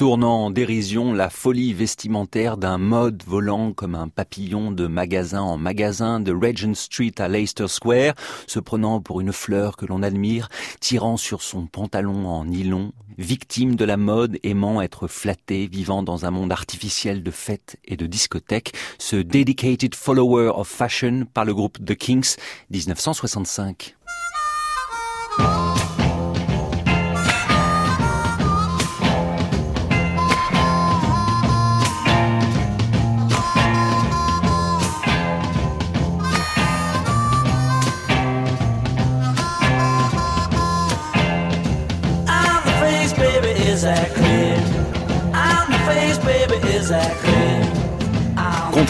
tournant 0.00 0.46
en 0.46 0.50
dérision 0.50 1.12
la 1.12 1.28
folie 1.28 1.74
vestimentaire 1.74 2.56
d'un 2.56 2.78
mode 2.78 3.22
volant 3.26 3.74
comme 3.74 3.94
un 3.94 4.08
papillon 4.08 4.72
de 4.72 4.86
magasin 4.86 5.42
en 5.42 5.58
magasin 5.58 6.20
de 6.20 6.32
Regent 6.32 6.72
Street 6.72 7.12
à 7.18 7.28
Leicester 7.28 7.68
Square, 7.68 8.14
se 8.46 8.60
prenant 8.60 9.02
pour 9.02 9.20
une 9.20 9.34
fleur 9.34 9.76
que 9.76 9.84
l'on 9.84 10.02
admire, 10.02 10.48
tirant 10.80 11.18
sur 11.18 11.42
son 11.42 11.66
pantalon 11.66 12.26
en 12.26 12.46
nylon, 12.46 12.92
victime 13.18 13.74
de 13.76 13.84
la 13.84 13.98
mode, 13.98 14.38
aimant 14.42 14.80
être 14.80 15.06
flatté, 15.06 15.66
vivant 15.66 16.02
dans 16.02 16.24
un 16.24 16.30
monde 16.30 16.50
artificiel 16.50 17.22
de 17.22 17.30
fêtes 17.30 17.76
et 17.84 17.98
de 17.98 18.06
discothèques, 18.06 18.72
ce 18.98 19.16
dedicated 19.16 19.94
follower 19.94 20.50
of 20.54 20.66
fashion 20.66 21.26
par 21.34 21.44
le 21.44 21.52
groupe 21.52 21.76
The 21.84 21.94
Kings 21.94 22.36
1965. 22.70 23.96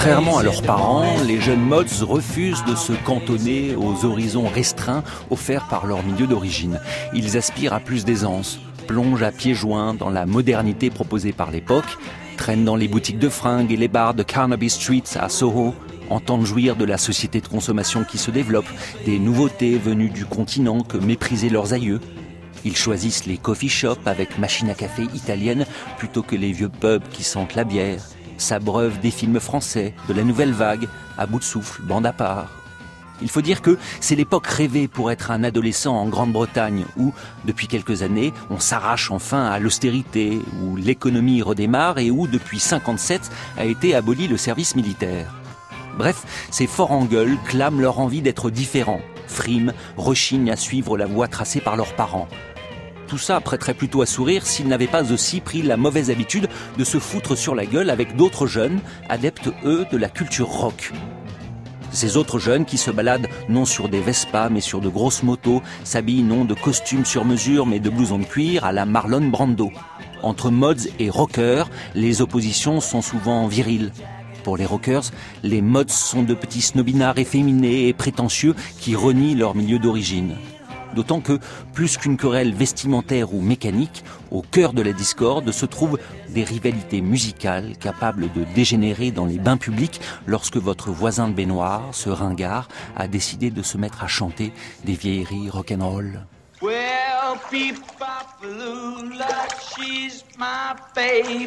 Contrairement 0.03 0.39
à 0.39 0.43
leurs 0.43 0.63
parents, 0.63 1.05
les 1.27 1.43
jeunes 1.43 1.61
mods 1.61 1.85
refusent 2.01 2.65
de 2.65 2.75
se 2.75 2.95
cantonner 3.05 3.77
aux 3.77 4.07
horizons 4.07 4.49
restreints 4.49 5.05
offerts 5.29 5.69
par 5.69 5.85
leur 5.85 6.03
milieu 6.03 6.27
d'origine. 6.27 6.81
Ils 7.13 7.37
aspirent 7.37 7.75
à 7.75 7.81
plus 7.81 8.07
d'aisance, 8.07 8.61
plongent 8.87 9.23
à 9.23 9.31
pieds 9.31 9.53
joints 9.53 9.93
dans 9.93 10.09
la 10.09 10.25
modernité 10.25 10.89
proposée 10.89 11.33
par 11.33 11.51
l'époque, 11.51 11.99
traînent 12.39 12.65
dans 12.65 12.77
les 12.77 12.89
boutiques 12.89 13.19
de 13.19 13.29
fringues 13.29 13.73
et 13.73 13.77
les 13.77 13.89
bars 13.89 14.15
de 14.15 14.23
Carnaby 14.23 14.71
Street 14.71 15.03
à 15.17 15.29
Soho, 15.29 15.75
entendent 16.09 16.47
jouir 16.47 16.77
de 16.77 16.87
la 16.87 16.97
société 16.97 17.43
de 17.43 17.49
consommation 17.49 18.03
qui 18.03 18.17
se 18.17 18.31
développe, 18.31 18.71
des 19.05 19.19
nouveautés 19.19 19.77
venues 19.77 20.09
du 20.09 20.25
continent 20.25 20.81
que 20.81 20.97
méprisaient 20.97 21.51
leurs 21.51 21.75
aïeux. 21.75 22.01
Ils 22.65 22.77
choisissent 22.77 23.27
les 23.27 23.37
coffee 23.37 23.69
shops 23.69 24.07
avec 24.07 24.39
machine 24.39 24.71
à 24.71 24.75
café 24.75 25.03
italienne 25.15 25.67
plutôt 25.99 26.23
que 26.23 26.37
les 26.37 26.53
vieux 26.53 26.71
pubs 26.71 27.07
qui 27.13 27.23
sentent 27.23 27.55
la 27.55 27.65
bière 27.65 28.01
s'abreuvent 28.41 29.01
des 29.01 29.11
films 29.11 29.41
français, 29.41 29.95
de 30.09 30.15
la 30.15 30.23
nouvelle 30.23 30.53
vague, 30.53 30.89
à 31.19 31.27
bout 31.27 31.39
de 31.39 31.45
souffle, 31.45 31.83
bande 31.83 32.07
à 32.07 32.13
part. 32.13 32.49
Il 33.23 33.29
faut 33.29 33.43
dire 33.43 33.61
que 33.61 33.79
c'est 34.01 34.17
l'époque 34.17 34.47
rêvée 34.47 34.89
pour 34.89 35.11
être 35.11 35.31
un 35.31 35.45
adolescent 35.45 35.95
en 35.95 36.09
Grande-Bretagne 36.09 36.87
où, 36.97 37.13
depuis 37.45 37.69
quelques 37.69 38.03
années, 38.03 38.33
on 38.49 38.59
s'arrache 38.59 39.11
enfin 39.11 39.45
à 39.47 39.59
l'austérité, 39.59 40.41
où 40.63 40.77
l'économie 40.77 41.43
redémarre 41.43 41.99
et 41.99 42.11
où, 42.11 42.27
depuis 42.27 42.61
57, 42.61 43.31
a 43.59 43.65
été 43.67 43.95
aboli 43.95 44.27
le 44.27 44.37
service 44.37 44.75
militaire. 44.75 45.35
Bref, 45.99 46.25
ces 46.51 46.67
forts 46.67 46.93
en 46.93 47.05
gueule 47.05 47.37
clament 47.45 47.81
leur 47.81 47.99
envie 47.99 48.23
d'être 48.23 48.51
différents, 48.51 49.03
friment, 49.27 49.73
rechignent 49.97 50.51
à 50.51 50.57
suivre 50.57 50.97
la 50.97 51.07
voie 51.07 51.29
tracée 51.29 51.61
par 51.61 51.77
leurs 51.77 51.95
parents. 51.95 52.29
Tout 53.11 53.19
ça 53.19 53.41
prêterait 53.41 53.75
plutôt 53.75 54.03
à 54.03 54.07
sourire 54.07 54.47
s'ils 54.47 54.69
n'avaient 54.69 54.87
pas 54.87 55.11
aussi 55.11 55.41
pris 55.41 55.63
la 55.63 55.77
mauvaise 55.77 56.11
habitude 56.11 56.49
de 56.79 56.85
se 56.85 57.01
foutre 57.01 57.37
sur 57.37 57.57
la 57.57 57.67
gueule 57.67 57.91
avec 57.91 58.15
d'autres 58.15 58.47
jeunes, 58.47 58.79
adeptes 59.09 59.51
eux 59.65 59.85
de 59.91 59.97
la 59.97 60.09
culture 60.09 60.47
rock. 60.47 60.93
Ces 61.91 62.17
autres 62.17 62.39
jeunes 62.39 62.65
qui 62.65 62.79
se 62.79 62.93
baladent 62.93 63.27
non 63.49 63.65
sur 63.65 63.89
des 63.89 63.99
Vespa 63.99 64.49
mais 64.49 64.61
sur 64.61 64.81
de 64.81 64.89
grosses 64.89 65.25
motos, 65.25 65.61
s'habillent 65.83 66.23
non 66.23 66.45
de 66.45 66.55
costumes 66.55 67.05
sur 67.05 67.25
mesure 67.25 67.67
mais 67.67 67.81
de 67.81 67.91
blousons 67.91 68.21
de 68.21 68.25
cuir 68.27 68.65
à 68.65 68.71
la 68.71 68.87
Marlon 68.87 69.27
Brando. 69.27 69.73
Entre 70.23 70.53
mods 70.53 70.87
et 71.01 71.11
rockers, 71.11 71.69
les 71.97 72.23
oppositions 72.23 72.81
sont 72.81 73.03
souvent 73.03 73.49
viriles. 73.49 73.91
Pour 74.45 74.57
les 74.57 74.67
rockers, 74.67 75.11
les 75.43 75.63
mods 75.63 75.89
sont 75.89 76.23
de 76.23 76.35
petits 76.35 76.63
snobinards 76.63 77.19
efféminés 77.19 77.89
et 77.89 77.93
prétentieux 77.93 78.55
qui 78.79 78.95
renient 78.95 79.35
leur 79.35 79.57
milieu 79.57 79.81
d'origine. 79.81 80.37
D'autant 80.95 81.21
que, 81.21 81.39
plus 81.73 81.97
qu'une 81.97 82.17
querelle 82.17 82.55
vestimentaire 82.55 83.35
ou 83.35 83.41
mécanique, 83.41 84.05
au 84.31 84.43
cœur 84.43 84.73
de 84.73 84.83
la 84.83 84.93
discorde 84.93 85.51
se 85.53 85.67
trouvent 85.67 85.99
des 86.29 86.45
rivalités 86.45 87.01
musicales 87.01 87.77
capables 87.79 88.33
de 88.33 88.45
dégénérer 88.55 89.11
dans 89.11 89.27
les 89.27 89.39
bains 89.39 89.57
publics 89.57 90.01
lorsque 90.27 90.57
votre 90.57 90.91
voisin 90.91 91.29
de 91.29 91.35
baignoire, 91.35 91.83
ce 91.93 92.11
ringard, 92.11 92.69
a 92.97 93.09
décidé 93.09 93.51
de 93.51 93.63
se 93.63 93.79
mettre 93.79 94.03
à 94.05 94.09
chanter 94.09 94.53
des 94.85 94.95
vieilleries 94.95 95.51
rock'n'roll. 95.51 96.21
Well, 97.31 97.39
Beep-Bop-Lula, 97.49 99.47
she's 99.63 100.25
my 100.37 100.77
baby. 100.97 101.47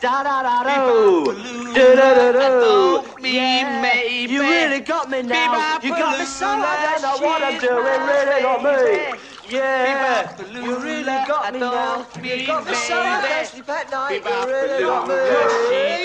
Da 0.00 0.22
da 0.22 0.44
da 0.46 0.62
do. 0.62 1.34
Da 1.74 1.94
da 1.96 2.30
da 2.30 2.48
do. 2.60 3.02
Me, 3.20 3.34
Yeah, 3.34 3.82
maybe. 3.82 4.32
You 4.32 4.42
really 4.42 4.78
got 4.78 5.10
me 5.10 5.22
now. 5.22 5.80
You 5.82 5.90
got 5.90 6.20
me 6.20 6.24
so 6.24 6.46
I 6.46 6.86
don't 6.86 7.02
know 7.02 7.18
what 7.26 7.42
I'm 7.42 7.58
doing. 7.58 7.82
Really 7.82 8.42
got 8.42 8.62
me. 8.62 9.18
Yeah, 9.50 10.30
you 10.54 10.78
really 10.78 11.18
got 11.26 11.52
me 11.52 11.58
now. 11.58 12.06
You 12.22 12.46
got 12.46 12.64
me 12.64 12.74
so 12.74 12.94
I 12.94 13.26
can't 13.26 13.48
sleep 13.48 13.68
at 13.68 13.90
night. 13.90 14.22
You 14.22 14.46
really 14.46 14.84
got 14.84 15.08
me. 15.08 15.14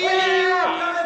Yeah, 0.09 0.98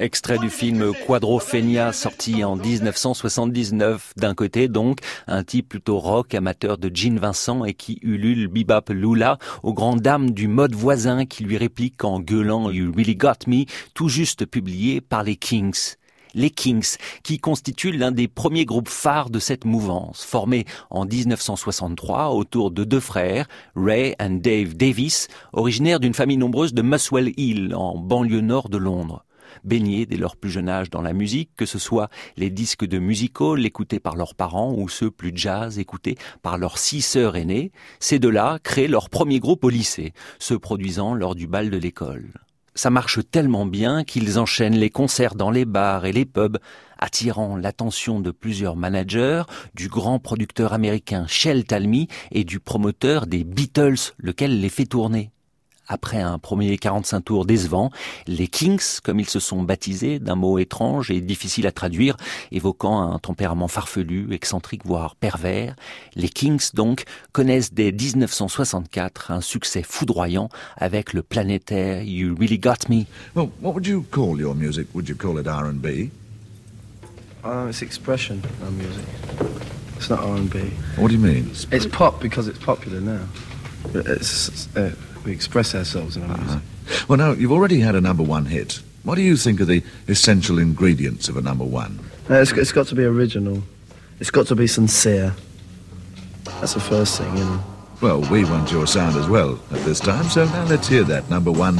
Extrait 0.00 0.38
du 0.38 0.48
film 0.48 0.92
Quadrophenia 1.06 1.92
sorti 1.92 2.44
en 2.44 2.54
1979. 2.54 4.12
D'un 4.16 4.32
côté 4.32 4.68
donc, 4.68 5.00
un 5.26 5.42
type 5.42 5.70
plutôt 5.70 5.98
rock 5.98 6.34
amateur 6.34 6.78
de 6.78 6.88
Gene 6.94 7.18
Vincent 7.18 7.64
et 7.64 7.74
qui 7.74 7.98
ulule 8.02 8.46
Bebop 8.46 8.90
Lula 8.90 9.38
aux 9.64 9.74
grandes 9.74 10.00
dames 10.00 10.30
du 10.30 10.46
mode 10.46 10.72
voisin 10.72 11.26
qui 11.26 11.42
lui 11.42 11.56
réplique 11.56 12.04
en 12.04 12.20
gueulant 12.20 12.70
You 12.70 12.92
Really 12.96 13.16
Got 13.16 13.48
Me, 13.48 13.64
tout 13.92 14.08
juste 14.08 14.46
publié 14.46 15.00
par 15.00 15.24
les 15.24 15.34
Kings. 15.34 15.96
Les 16.32 16.50
Kings, 16.50 16.96
qui 17.24 17.38
constituent 17.38 17.90
l'un 17.90 18.12
des 18.12 18.28
premiers 18.28 18.66
groupes 18.66 18.88
phares 18.88 19.30
de 19.30 19.40
cette 19.40 19.64
mouvance, 19.64 20.22
formé 20.22 20.64
en 20.90 21.06
1963 21.06 22.30
autour 22.34 22.70
de 22.70 22.84
deux 22.84 23.00
frères, 23.00 23.48
Ray 23.74 24.14
and 24.20 24.38
Dave 24.42 24.76
Davis, 24.76 25.26
originaires 25.52 25.98
d'une 25.98 26.14
famille 26.14 26.36
nombreuse 26.36 26.72
de 26.72 26.82
Muswell 26.82 27.32
Hill, 27.36 27.74
en 27.74 27.98
banlieue 27.98 28.42
nord 28.42 28.68
de 28.68 28.78
Londres 28.78 29.24
baignés 29.64 30.06
dès 30.06 30.16
leur 30.16 30.36
plus 30.36 30.50
jeune 30.50 30.68
âge 30.68 30.90
dans 30.90 31.02
la 31.02 31.12
musique, 31.12 31.50
que 31.56 31.66
ce 31.66 31.78
soit 31.78 32.08
les 32.36 32.50
disques 32.50 32.86
de 32.86 32.98
musical 32.98 33.64
écoutés 33.64 34.00
par 34.00 34.16
leurs 34.16 34.34
parents 34.34 34.74
ou 34.74 34.88
ceux 34.88 35.10
plus 35.10 35.32
jazz 35.34 35.78
écoutés 35.78 36.16
par 36.42 36.58
leurs 36.58 36.78
six 36.78 37.02
sœurs 37.02 37.36
aînées, 37.36 37.72
ces 38.00 38.18
deux-là 38.18 38.58
créent 38.62 38.88
leur 38.88 39.10
premier 39.10 39.40
groupe 39.40 39.64
au 39.64 39.70
lycée, 39.70 40.12
se 40.38 40.54
produisant 40.54 41.14
lors 41.14 41.34
du 41.34 41.46
bal 41.46 41.70
de 41.70 41.76
l'école. 41.76 42.32
Ça 42.74 42.90
marche 42.90 43.18
tellement 43.30 43.66
bien 43.66 44.04
qu'ils 44.04 44.38
enchaînent 44.38 44.78
les 44.78 44.90
concerts 44.90 45.34
dans 45.34 45.50
les 45.50 45.64
bars 45.64 46.06
et 46.06 46.12
les 46.12 46.24
pubs, 46.24 46.58
attirant 46.96 47.56
l'attention 47.56 48.20
de 48.20 48.30
plusieurs 48.30 48.76
managers, 48.76 49.42
du 49.74 49.88
grand 49.88 50.20
producteur 50.20 50.72
américain 50.72 51.26
Shell 51.26 51.64
Talmy 51.64 52.06
et 52.30 52.44
du 52.44 52.60
promoteur 52.60 53.26
des 53.26 53.42
Beatles, 53.42 54.12
lequel 54.18 54.60
les 54.60 54.68
fait 54.68 54.86
tourner. 54.86 55.32
Après 55.88 56.20
un 56.20 56.38
premier 56.38 56.76
45 56.76 57.20
tours 57.24 57.46
décevant, 57.46 57.90
les 58.26 58.46
Kings, 58.46 59.00
comme 59.02 59.20
ils 59.20 59.28
se 59.28 59.40
sont 59.40 59.62
baptisés, 59.62 60.18
d'un 60.18 60.34
mot 60.34 60.58
étrange 60.58 61.10
et 61.10 61.20
difficile 61.20 61.66
à 61.66 61.72
traduire, 61.72 62.16
évoquant 62.52 63.00
un 63.00 63.18
tempérament 63.18 63.68
farfelu, 63.68 64.28
excentrique, 64.32 64.84
voire 64.84 65.16
pervers, 65.16 65.74
les 66.14 66.28
Kings, 66.28 66.70
donc, 66.74 67.04
connaissent 67.32 67.72
dès 67.72 67.90
1964 67.90 69.30
un 69.30 69.40
succès 69.40 69.82
foudroyant 69.82 70.50
avec 70.76 71.14
le 71.14 71.22
planétaire 71.22 72.02
You 72.02 72.36
Really 72.38 72.58
Got 72.58 72.88
Me. 72.90 73.04
Well, 73.34 73.48
what 73.62 73.72
would 73.72 73.86
you 73.86 74.04
call 74.10 74.38
your 74.38 74.54
music? 74.54 74.88
Would 74.94 75.08
you 75.08 75.16
call 75.16 75.38
it 75.38 75.46
R&B? 75.46 76.10
Uh, 77.44 77.68
it's 77.68 77.82
expression, 77.82 78.42
our 78.62 78.70
music. 78.70 79.04
It's 79.96 80.10
not 80.10 80.20
R&B. 80.20 80.58
What 80.96 81.08
do 81.08 81.14
you 81.14 81.20
mean? 81.20 81.50
It's 81.72 81.86
pop 81.86 82.20
because 82.20 82.46
it's 82.46 82.58
popular 82.58 83.00
now. 83.00 83.24
It's, 83.94 84.68
uh, 84.76 84.90
we 85.24 85.32
express 85.32 85.74
ourselves 85.74 86.16
in 86.16 86.22
our 86.30 86.36
music. 86.36 86.60
Well, 87.08 87.18
now, 87.18 87.32
you've 87.32 87.52
already 87.52 87.80
had 87.80 87.94
a 87.94 88.00
number 88.00 88.22
one 88.22 88.46
hit. 88.46 88.80
What 89.04 89.14
do 89.14 89.22
you 89.22 89.36
think 89.36 89.60
are 89.60 89.64
the 89.64 89.82
essential 90.06 90.58
ingredients 90.58 91.28
of 91.28 91.36
a 91.36 91.40
number 91.40 91.64
one? 91.64 91.98
Uh, 92.28 92.34
it's, 92.34 92.52
it's 92.52 92.72
got 92.72 92.86
to 92.88 92.94
be 92.94 93.04
original. 93.04 93.62
It's 94.20 94.30
got 94.30 94.46
to 94.48 94.54
be 94.54 94.66
sincere. 94.66 95.34
That's 96.60 96.74
the 96.74 96.80
first 96.80 97.18
thing, 97.18 97.36
you 97.36 97.44
know. 97.44 97.64
Well, 98.00 98.20
we 98.30 98.44
want 98.44 98.70
your 98.70 98.86
sound 98.86 99.16
as 99.16 99.28
well 99.28 99.60
at 99.70 99.84
this 99.84 100.00
time, 100.00 100.24
so 100.24 100.44
now 100.46 100.64
let's 100.64 100.88
hear 100.88 101.04
that 101.04 101.28
number 101.30 101.50
one. 101.50 101.78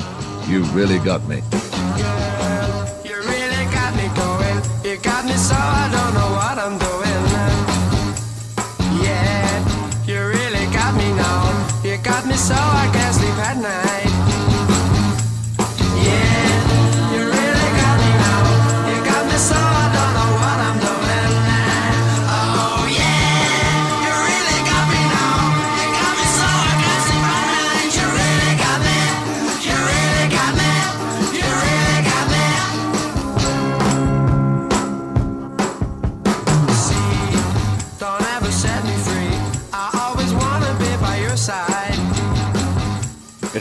You 0.48 0.64
really 0.72 0.98
got 0.98 1.26
me. 1.28 1.42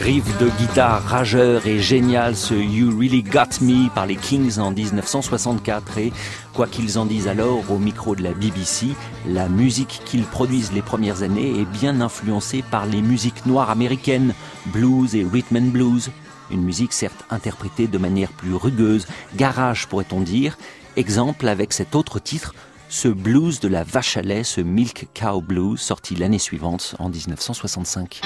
De 0.08 0.48
guitare 0.56 1.02
rageur 1.04 1.66
et 1.66 1.80
génial, 1.80 2.34
ce 2.34 2.54
You 2.54 2.96
Really 2.96 3.22
Got 3.22 3.60
Me 3.60 3.94
par 3.94 4.06
les 4.06 4.16
Kings 4.16 4.58
en 4.58 4.70
1964 4.70 5.98
et, 5.98 6.14
quoi 6.54 6.66
qu'ils 6.66 6.98
en 6.98 7.04
disent 7.04 7.28
alors 7.28 7.70
au 7.70 7.76
micro 7.76 8.16
de 8.16 8.22
la 8.22 8.32
BBC, 8.32 8.86
la 9.26 9.50
musique 9.50 10.00
qu'ils 10.06 10.24
produisent 10.24 10.72
les 10.72 10.80
premières 10.80 11.22
années 11.22 11.60
est 11.60 11.66
bien 11.66 12.00
influencée 12.00 12.64
par 12.70 12.86
les 12.86 13.02
musiques 13.02 13.44
noires 13.44 13.68
américaines, 13.68 14.32
blues 14.72 15.14
et 15.14 15.26
rhythm 15.30 15.58
and 15.58 15.72
blues. 15.72 16.10
Une 16.50 16.62
musique 16.62 16.94
certes 16.94 17.26
interprétée 17.28 17.86
de 17.86 17.98
manière 17.98 18.32
plus 18.32 18.54
rugueuse, 18.54 19.06
garage 19.36 19.88
pourrait-on 19.88 20.22
dire, 20.22 20.56
exemple 20.96 21.46
avec 21.46 21.74
cet 21.74 21.94
autre 21.94 22.18
titre, 22.18 22.54
ce 22.88 23.08
blues 23.08 23.60
de 23.60 23.68
la 23.68 23.84
vache 23.84 24.16
à 24.16 24.22
lait, 24.22 24.42
ce 24.42 24.62
Milk 24.62 25.08
Cow 25.12 25.42
Blues, 25.42 25.78
sorti 25.78 26.14
l'année 26.14 26.38
suivante, 26.38 26.94
en 26.98 27.10
1965. 27.10 28.22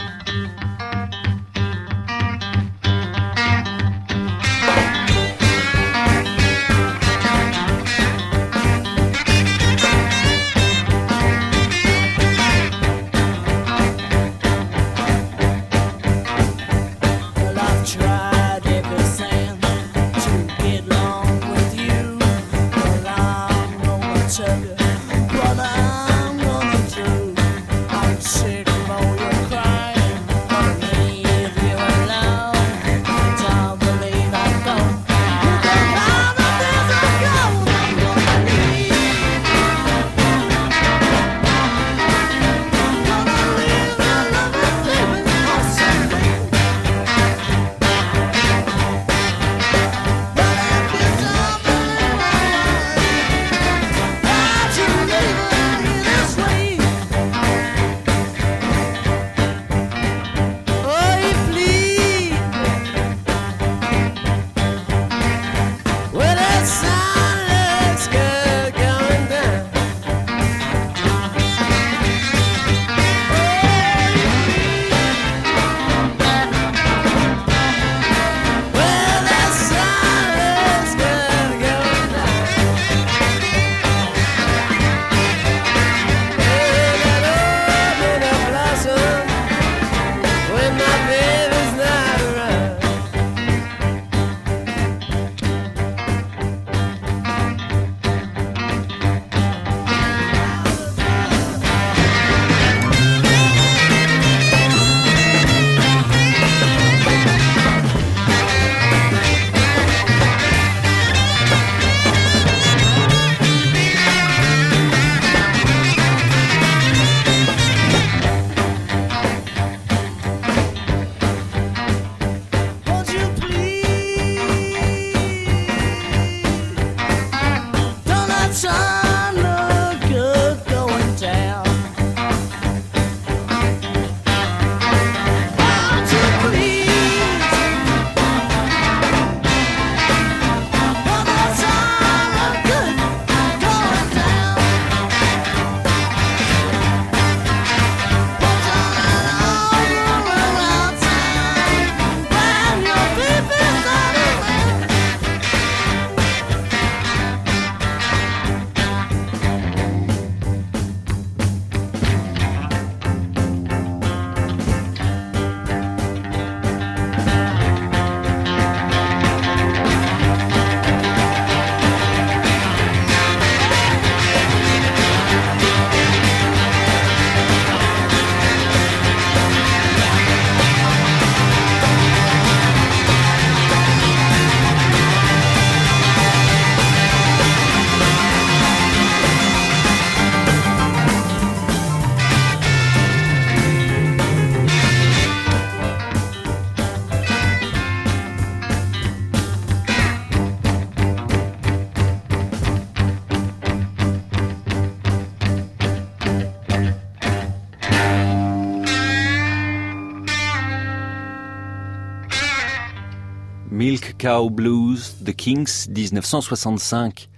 Cow 214.23 214.51
Blues, 214.51 215.17
The 215.25 215.35
Kings, 215.35 215.89
1965. 215.89 217.29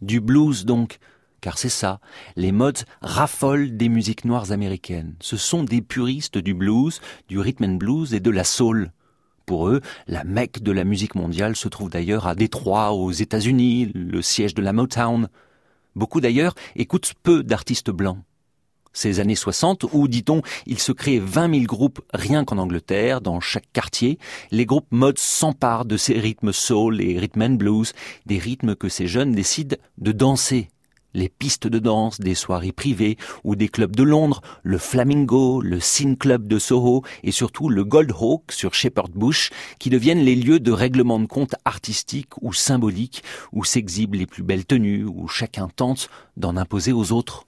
Du 0.00 0.20
blues 0.20 0.64
donc, 0.64 0.98
car 1.40 1.56
c'est 1.56 1.68
ça, 1.68 2.00
les 2.34 2.50
mods 2.50 2.82
raffolent 3.00 3.76
des 3.76 3.88
musiques 3.88 4.24
noires 4.24 4.50
américaines. 4.50 5.14
Ce 5.20 5.36
sont 5.36 5.62
des 5.62 5.82
puristes 5.82 6.38
du 6.38 6.52
blues, 6.52 7.00
du 7.28 7.38
rhythm 7.38 7.62
and 7.62 7.74
blues 7.74 8.12
et 8.12 8.18
de 8.18 8.30
la 8.32 8.42
soul. 8.42 8.90
Pour 9.46 9.68
eux, 9.68 9.82
la 10.08 10.24
mecque 10.24 10.64
de 10.64 10.72
la 10.72 10.82
musique 10.82 11.14
mondiale 11.14 11.54
se 11.54 11.68
trouve 11.68 11.90
d'ailleurs 11.90 12.26
à 12.26 12.34
Détroit, 12.34 12.90
aux 12.90 13.12
États-Unis, 13.12 13.92
le 13.94 14.20
siège 14.20 14.54
de 14.54 14.62
la 14.62 14.72
Motown. 14.72 15.28
Beaucoup 15.94 16.20
d'ailleurs 16.20 16.56
écoutent 16.74 17.12
peu 17.22 17.44
d'artistes 17.44 17.92
blancs. 17.92 18.18
Ces 18.92 19.20
années 19.20 19.34
60 19.34 19.86
où, 19.92 20.08
dit-on, 20.08 20.42
il 20.66 20.78
se 20.78 20.92
crée 20.92 21.18
20 21.18 21.54
000 21.54 21.64
groupes 21.64 22.00
rien 22.12 22.44
qu'en 22.44 22.58
Angleterre, 22.58 23.20
dans 23.20 23.40
chaque 23.40 23.70
quartier, 23.72 24.18
les 24.50 24.66
groupes 24.66 24.90
mods 24.90 25.12
s'emparent 25.16 25.84
de 25.84 25.96
ces 25.96 26.18
rythmes 26.18 26.52
soul 26.52 27.00
et 27.00 27.18
rhythm 27.18 27.42
and 27.42 27.54
blues, 27.54 27.92
des 28.26 28.38
rythmes 28.38 28.74
que 28.74 28.88
ces 28.88 29.06
jeunes 29.06 29.32
décident 29.32 29.76
de 29.98 30.12
danser. 30.12 30.68
Les 31.14 31.28
pistes 31.28 31.66
de 31.66 31.78
danse 31.78 32.20
des 32.20 32.34
soirées 32.34 32.72
privées 32.72 33.18
ou 33.44 33.54
des 33.54 33.68
clubs 33.68 33.94
de 33.94 34.02
Londres, 34.02 34.40
le 34.62 34.78
Flamingo, 34.78 35.60
le 35.60 35.78
Sin 35.78 36.14
Club 36.14 36.48
de 36.48 36.58
Soho 36.58 37.02
et 37.22 37.32
surtout 37.32 37.68
le 37.68 37.84
Gold 37.84 38.12
Hawk 38.18 38.50
sur 38.50 38.72
Shepherd 38.72 39.12
Bush, 39.12 39.50
qui 39.78 39.90
deviennent 39.90 40.24
les 40.24 40.36
lieux 40.36 40.60
de 40.60 40.72
règlement 40.72 41.20
de 41.20 41.26
compte 41.26 41.54
artistiques 41.66 42.40
ou 42.40 42.54
symboliques, 42.54 43.22
où 43.52 43.64
s'exhibent 43.64 44.14
les 44.14 44.26
plus 44.26 44.42
belles 44.42 44.64
tenues, 44.64 45.04
où 45.04 45.28
chacun 45.28 45.68
tente 45.68 46.08
d'en 46.38 46.56
imposer 46.56 46.92
aux 46.92 47.12
autres. 47.12 47.46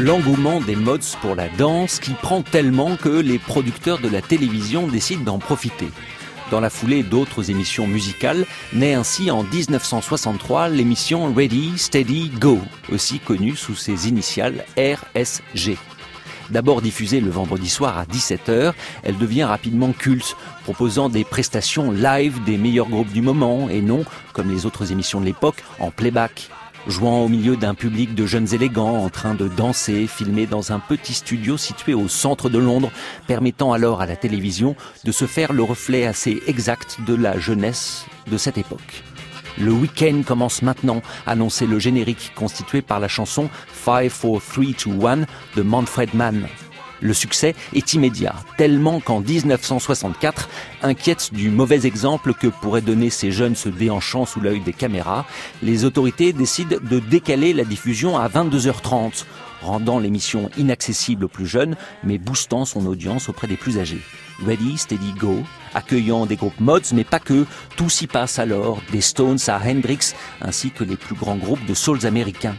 L'engouement 0.00 0.62
des 0.62 0.76
mods 0.76 0.96
pour 1.20 1.34
la 1.34 1.50
danse 1.50 2.00
qui 2.00 2.12
prend 2.12 2.40
tellement 2.40 2.96
que 2.96 3.10
les 3.10 3.38
producteurs 3.38 3.98
de 3.98 4.08
la 4.08 4.22
télévision 4.22 4.86
décident 4.86 5.24
d'en 5.24 5.38
profiter. 5.38 5.88
Dans 6.50 6.58
la 6.58 6.70
foulée 6.70 7.02
d'autres 7.02 7.50
émissions 7.50 7.86
musicales, 7.86 8.46
naît 8.72 8.94
ainsi 8.94 9.30
en 9.30 9.42
1963 9.42 10.70
l'émission 10.70 11.30
Ready, 11.34 11.76
Steady, 11.76 12.30
Go, 12.40 12.60
aussi 12.90 13.18
connue 13.18 13.56
sous 13.56 13.74
ses 13.74 14.08
initiales 14.08 14.64
RSG. 14.78 15.76
D'abord 16.48 16.80
diffusée 16.80 17.20
le 17.20 17.30
vendredi 17.30 17.68
soir 17.68 17.98
à 17.98 18.06
17h, 18.06 18.72
elle 19.02 19.18
devient 19.18 19.44
rapidement 19.44 19.92
culte, 19.92 20.34
proposant 20.64 21.10
des 21.10 21.24
prestations 21.24 21.92
live 21.92 22.42
des 22.44 22.56
meilleurs 22.56 22.88
groupes 22.88 23.12
du 23.12 23.20
moment 23.20 23.68
et 23.68 23.82
non, 23.82 24.06
comme 24.32 24.50
les 24.50 24.64
autres 24.64 24.92
émissions 24.92 25.20
de 25.20 25.26
l'époque, 25.26 25.62
en 25.78 25.90
playback. 25.90 26.48
Jouant 26.86 27.20
au 27.20 27.28
milieu 27.28 27.56
d'un 27.56 27.74
public 27.74 28.14
de 28.14 28.24
jeunes 28.24 28.54
élégants 28.54 29.04
en 29.04 29.10
train 29.10 29.34
de 29.34 29.48
danser, 29.48 30.06
filmé 30.06 30.46
dans 30.46 30.72
un 30.72 30.78
petit 30.78 31.12
studio 31.12 31.58
situé 31.58 31.92
au 31.92 32.08
centre 32.08 32.48
de 32.48 32.58
Londres, 32.58 32.90
permettant 33.26 33.72
alors 33.72 34.00
à 34.00 34.06
la 34.06 34.16
télévision 34.16 34.74
de 35.04 35.12
se 35.12 35.26
faire 35.26 35.52
le 35.52 35.62
reflet 35.62 36.06
assez 36.06 36.42
exact 36.46 36.98
de 37.06 37.14
la 37.14 37.38
jeunesse 37.38 38.06
de 38.30 38.38
cette 38.38 38.56
époque. 38.56 39.04
Le 39.58 39.72
week-end 39.72 40.22
commence 40.26 40.62
maintenant, 40.62 41.02
annonçait 41.26 41.66
le 41.66 41.78
générique 41.78 42.32
constitué 42.34 42.80
par 42.80 42.98
la 42.98 43.08
chanson 43.08 43.50
5, 43.84 44.10
4, 44.10 44.40
3, 44.52 44.64
2, 44.86 45.06
1 45.06 45.16
de 45.56 45.62
Manfred 45.62 46.14
Mann. 46.14 46.46
Le 47.00 47.14
succès 47.14 47.54
est 47.74 47.94
immédiat, 47.94 48.34
tellement 48.58 49.00
qu'en 49.00 49.20
1964, 49.20 50.48
inquiète 50.82 51.32
du 51.32 51.50
mauvais 51.50 51.86
exemple 51.86 52.34
que 52.34 52.46
pourraient 52.46 52.82
donner 52.82 53.10
ces 53.10 53.32
jeunes 53.32 53.56
se 53.56 53.68
déhanchant 53.68 54.26
sous 54.26 54.40
l'œil 54.40 54.60
des 54.60 54.72
caméras, 54.72 55.24
les 55.62 55.84
autorités 55.84 56.32
décident 56.32 56.76
de 56.82 56.98
décaler 56.98 57.52
la 57.54 57.64
diffusion 57.64 58.18
à 58.18 58.28
22h30, 58.28 59.24
rendant 59.62 59.98
l'émission 59.98 60.50
inaccessible 60.58 61.24
aux 61.24 61.28
plus 61.28 61.46
jeunes, 61.46 61.76
mais 62.04 62.18
boostant 62.18 62.64
son 62.64 62.86
audience 62.86 63.28
auprès 63.28 63.46
des 63.46 63.56
plus 63.56 63.78
âgés. 63.78 64.00
Ready, 64.44 64.78
Steady, 64.78 65.12
Go, 65.18 65.42
accueillant 65.74 66.26
des 66.26 66.36
groupes 66.36 66.60
mods, 66.60 66.92
mais 66.92 67.04
pas 67.04 67.18
que, 67.18 67.46
tout 67.76 67.90
s'y 67.90 68.06
passe 68.06 68.38
alors, 68.38 68.80
des 68.90 69.00
Stones 69.00 69.38
à 69.48 69.58
Hendrix, 69.58 70.14
ainsi 70.40 70.70
que 70.70 70.84
les 70.84 70.96
plus 70.96 71.14
grands 71.14 71.36
groupes 71.36 71.64
de 71.66 71.74
souls 71.74 72.06
américains. 72.06 72.56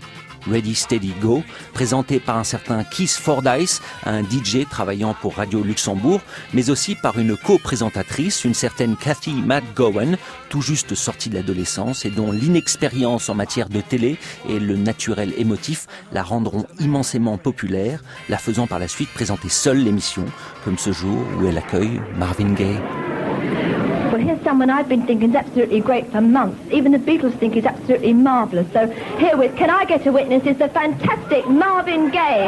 Ready 0.49 0.75
Steady 0.75 1.13
Go, 1.21 1.43
présenté 1.73 2.19
par 2.19 2.37
un 2.37 2.43
certain 2.43 2.83
Keith 2.83 3.11
Fordyce, 3.11 3.81
un 4.05 4.23
DJ 4.23 4.67
travaillant 4.69 5.13
pour 5.13 5.35
Radio 5.35 5.63
Luxembourg, 5.63 6.21
mais 6.53 6.69
aussi 6.69 6.95
par 6.95 7.19
une 7.19 7.37
co-présentatrice, 7.37 8.45
une 8.45 8.53
certaine 8.53 8.95
Cathy 8.95 9.33
McGowan, 9.33 10.17
tout 10.49 10.61
juste 10.61 10.95
sortie 10.95 11.29
de 11.29 11.35
l'adolescence 11.35 12.05
et 12.05 12.09
dont 12.09 12.31
l'inexpérience 12.31 13.29
en 13.29 13.35
matière 13.35 13.69
de 13.69 13.81
télé 13.81 14.17
et 14.49 14.59
le 14.59 14.75
naturel 14.75 15.33
émotif 15.37 15.87
la 16.11 16.23
rendront 16.23 16.65
immensément 16.79 17.37
populaire, 17.37 18.03
la 18.29 18.37
faisant 18.37 18.67
par 18.67 18.79
la 18.79 18.87
suite 18.87 19.09
présenter 19.13 19.49
seule 19.49 19.83
l'émission, 19.83 20.25
comme 20.63 20.77
ce 20.77 20.91
jour 20.91 21.25
où 21.39 21.47
elle 21.47 21.57
accueille 21.57 22.01
Marvin 22.17 22.53
Gaye. 22.53 22.79
Here's 24.21 24.41
someone 24.43 24.69
I've 24.69 24.87
been 24.87 25.07
thinking 25.07 25.31
is 25.31 25.35
absolutely 25.35 25.79
great 25.79 26.11
for 26.11 26.21
months. 26.21 26.61
Even 26.71 26.91
the 26.91 26.99
Beatles 26.99 27.35
think 27.39 27.55
he's 27.55 27.65
absolutely 27.65 28.13
marvellous. 28.13 28.71
So 28.71 28.87
here 29.17 29.35
with 29.35 29.57
Can 29.57 29.71
I 29.71 29.83
Get 29.85 30.05
a 30.05 30.11
Witness 30.11 30.45
is 30.45 30.57
the 30.57 30.69
fantastic 30.69 31.47
Marvin 31.47 32.11
Gaye. 32.11 32.47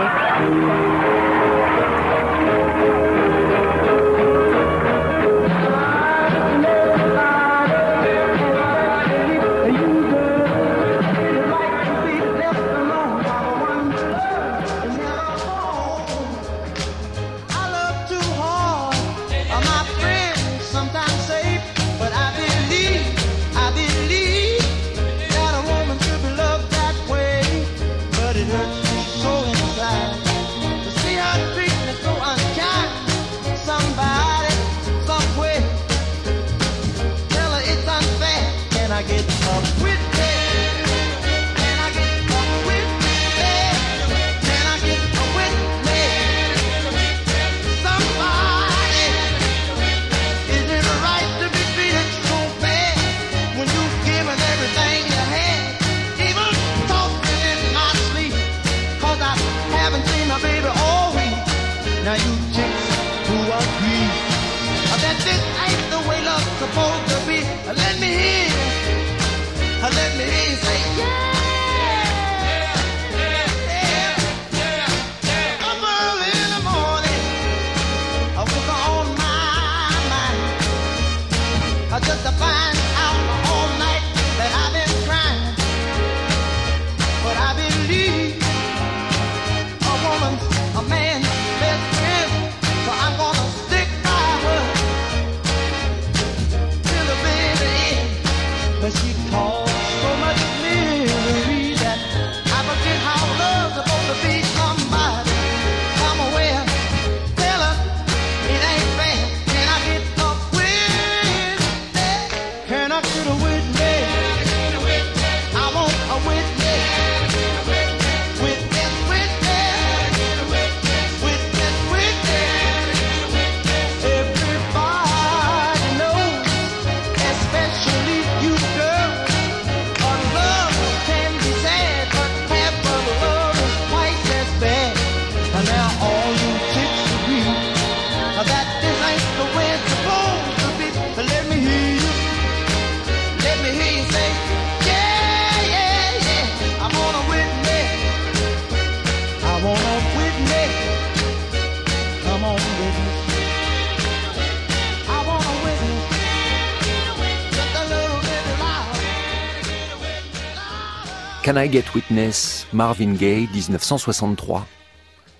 I 161.57 161.71
Get 161.71 161.83
Witness, 161.93 162.67
Marvin 162.73 163.13
Gaye, 163.13 163.47
1963. 163.53 164.65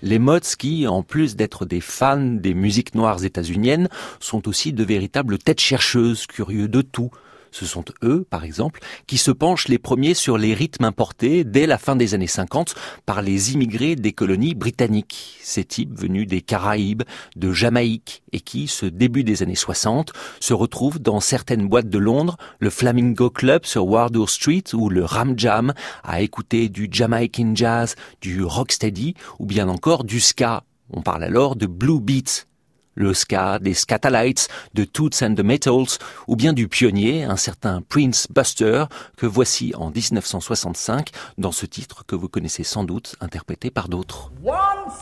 Les 0.02 0.18
Mods 0.18 0.56
qui, 0.58 0.86
en 0.86 1.02
plus 1.02 1.34
d'être 1.34 1.66
des 1.66 1.80
fans 1.80 2.18
des 2.18 2.54
musiques 2.54 2.94
noires 2.94 3.24
états-uniennes, 3.24 3.88
sont 4.20 4.46
aussi 4.48 4.72
de 4.72 4.84
véritables 4.84 5.38
têtes 5.38 5.60
chercheuses, 5.60 6.26
curieux 6.26 6.68
de 6.68 6.82
tout. 6.82 7.10
Ce 7.54 7.66
sont 7.66 7.84
eux, 8.02 8.26
par 8.28 8.42
exemple, 8.42 8.80
qui 9.06 9.16
se 9.16 9.30
penchent 9.30 9.68
les 9.68 9.78
premiers 9.78 10.14
sur 10.14 10.38
les 10.38 10.54
rythmes 10.54 10.86
importés 10.86 11.44
dès 11.44 11.68
la 11.68 11.78
fin 11.78 11.94
des 11.94 12.12
années 12.12 12.26
50 12.26 12.74
par 13.06 13.22
les 13.22 13.52
immigrés 13.52 13.94
des 13.94 14.12
colonies 14.12 14.56
britanniques. 14.56 15.38
Ces 15.40 15.64
types 15.64 15.96
venus 15.96 16.26
des 16.26 16.40
Caraïbes, 16.40 17.04
de 17.36 17.52
Jamaïque, 17.52 18.24
et 18.32 18.40
qui, 18.40 18.66
ce 18.66 18.86
début 18.86 19.22
des 19.22 19.44
années 19.44 19.54
60, 19.54 20.12
se 20.40 20.52
retrouvent 20.52 20.98
dans 20.98 21.20
certaines 21.20 21.68
boîtes 21.68 21.88
de 21.88 21.98
Londres, 21.98 22.38
le 22.58 22.70
Flamingo 22.70 23.30
Club 23.30 23.66
sur 23.66 23.86
Wardour 23.86 24.30
Street 24.30 24.64
ou 24.72 24.90
le 24.90 25.04
Ram 25.04 25.38
Jam, 25.38 25.74
à 26.02 26.22
écouter 26.22 26.68
du 26.68 26.88
Jamaican 26.90 27.52
Jazz, 27.54 27.94
du 28.20 28.42
Rocksteady 28.42 29.14
ou 29.38 29.46
bien 29.46 29.68
encore 29.68 30.02
du 30.02 30.18
Ska. 30.18 30.64
On 30.90 31.02
parle 31.02 31.22
alors 31.22 31.54
de 31.54 31.66
Blue 31.66 32.00
Beats. 32.00 32.46
Le 32.94 33.14
ska 33.14 33.58
des 33.58 33.74
Scatalites, 33.74 34.48
de 34.74 34.84
Toots 34.84 35.22
and 35.22 35.34
the 35.34 35.40
Metals, 35.40 35.98
ou 36.28 36.36
bien 36.36 36.52
du 36.52 36.68
pionnier, 36.68 37.24
un 37.24 37.36
certain 37.36 37.82
Prince 37.88 38.26
Buster, 38.30 38.84
que 39.16 39.26
voici 39.26 39.72
en 39.76 39.90
1965 39.90 41.10
dans 41.38 41.52
ce 41.52 41.66
titre 41.66 42.04
que 42.06 42.16
vous 42.16 42.28
connaissez 42.28 42.64
sans 42.64 42.84
doute, 42.84 43.16
interprété 43.20 43.70
par 43.70 43.88
d'autres. 43.88 44.30
One 44.44 44.54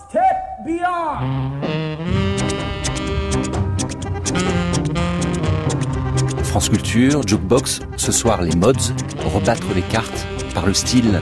step 0.08 0.22
beyond. 0.64 1.62
France 6.44 6.68
Culture, 6.68 7.26
Jukebox, 7.26 7.80
ce 7.96 8.12
soir 8.12 8.42
les 8.42 8.54
mods, 8.54 8.92
rebattre 9.24 9.72
les 9.74 9.80
cartes 9.80 10.26
par 10.54 10.66
le 10.66 10.74
style. 10.74 11.20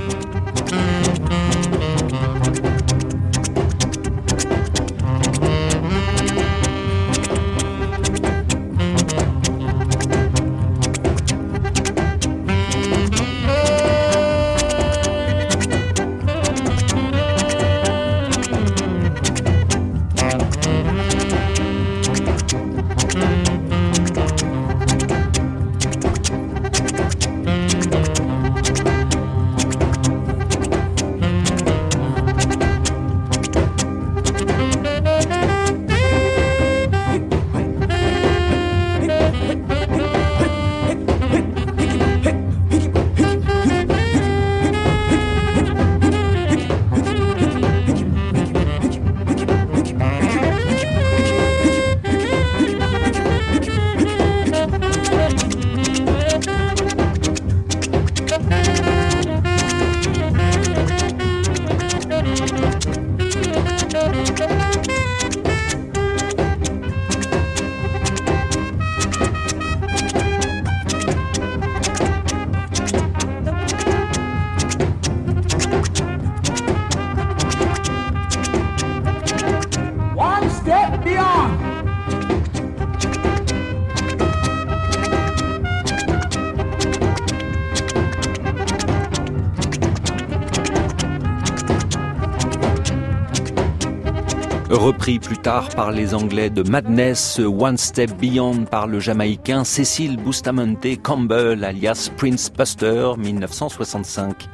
Plus 95.18 95.38
tard 95.38 95.68
par 95.70 95.90
les 95.90 96.14
Anglais 96.14 96.50
de 96.50 96.62
Madness, 96.62 97.40
One 97.40 97.76
Step 97.76 98.12
Beyond 98.20 98.64
par 98.64 98.86
le 98.86 99.00
Jamaïcain 99.00 99.64
Cecil 99.64 100.16
Bustamante 100.16 100.86
Campbell, 101.02 101.64
alias 101.64 102.10
Prince 102.16 102.52
Buster, 102.56 103.12
1965. 103.18 104.48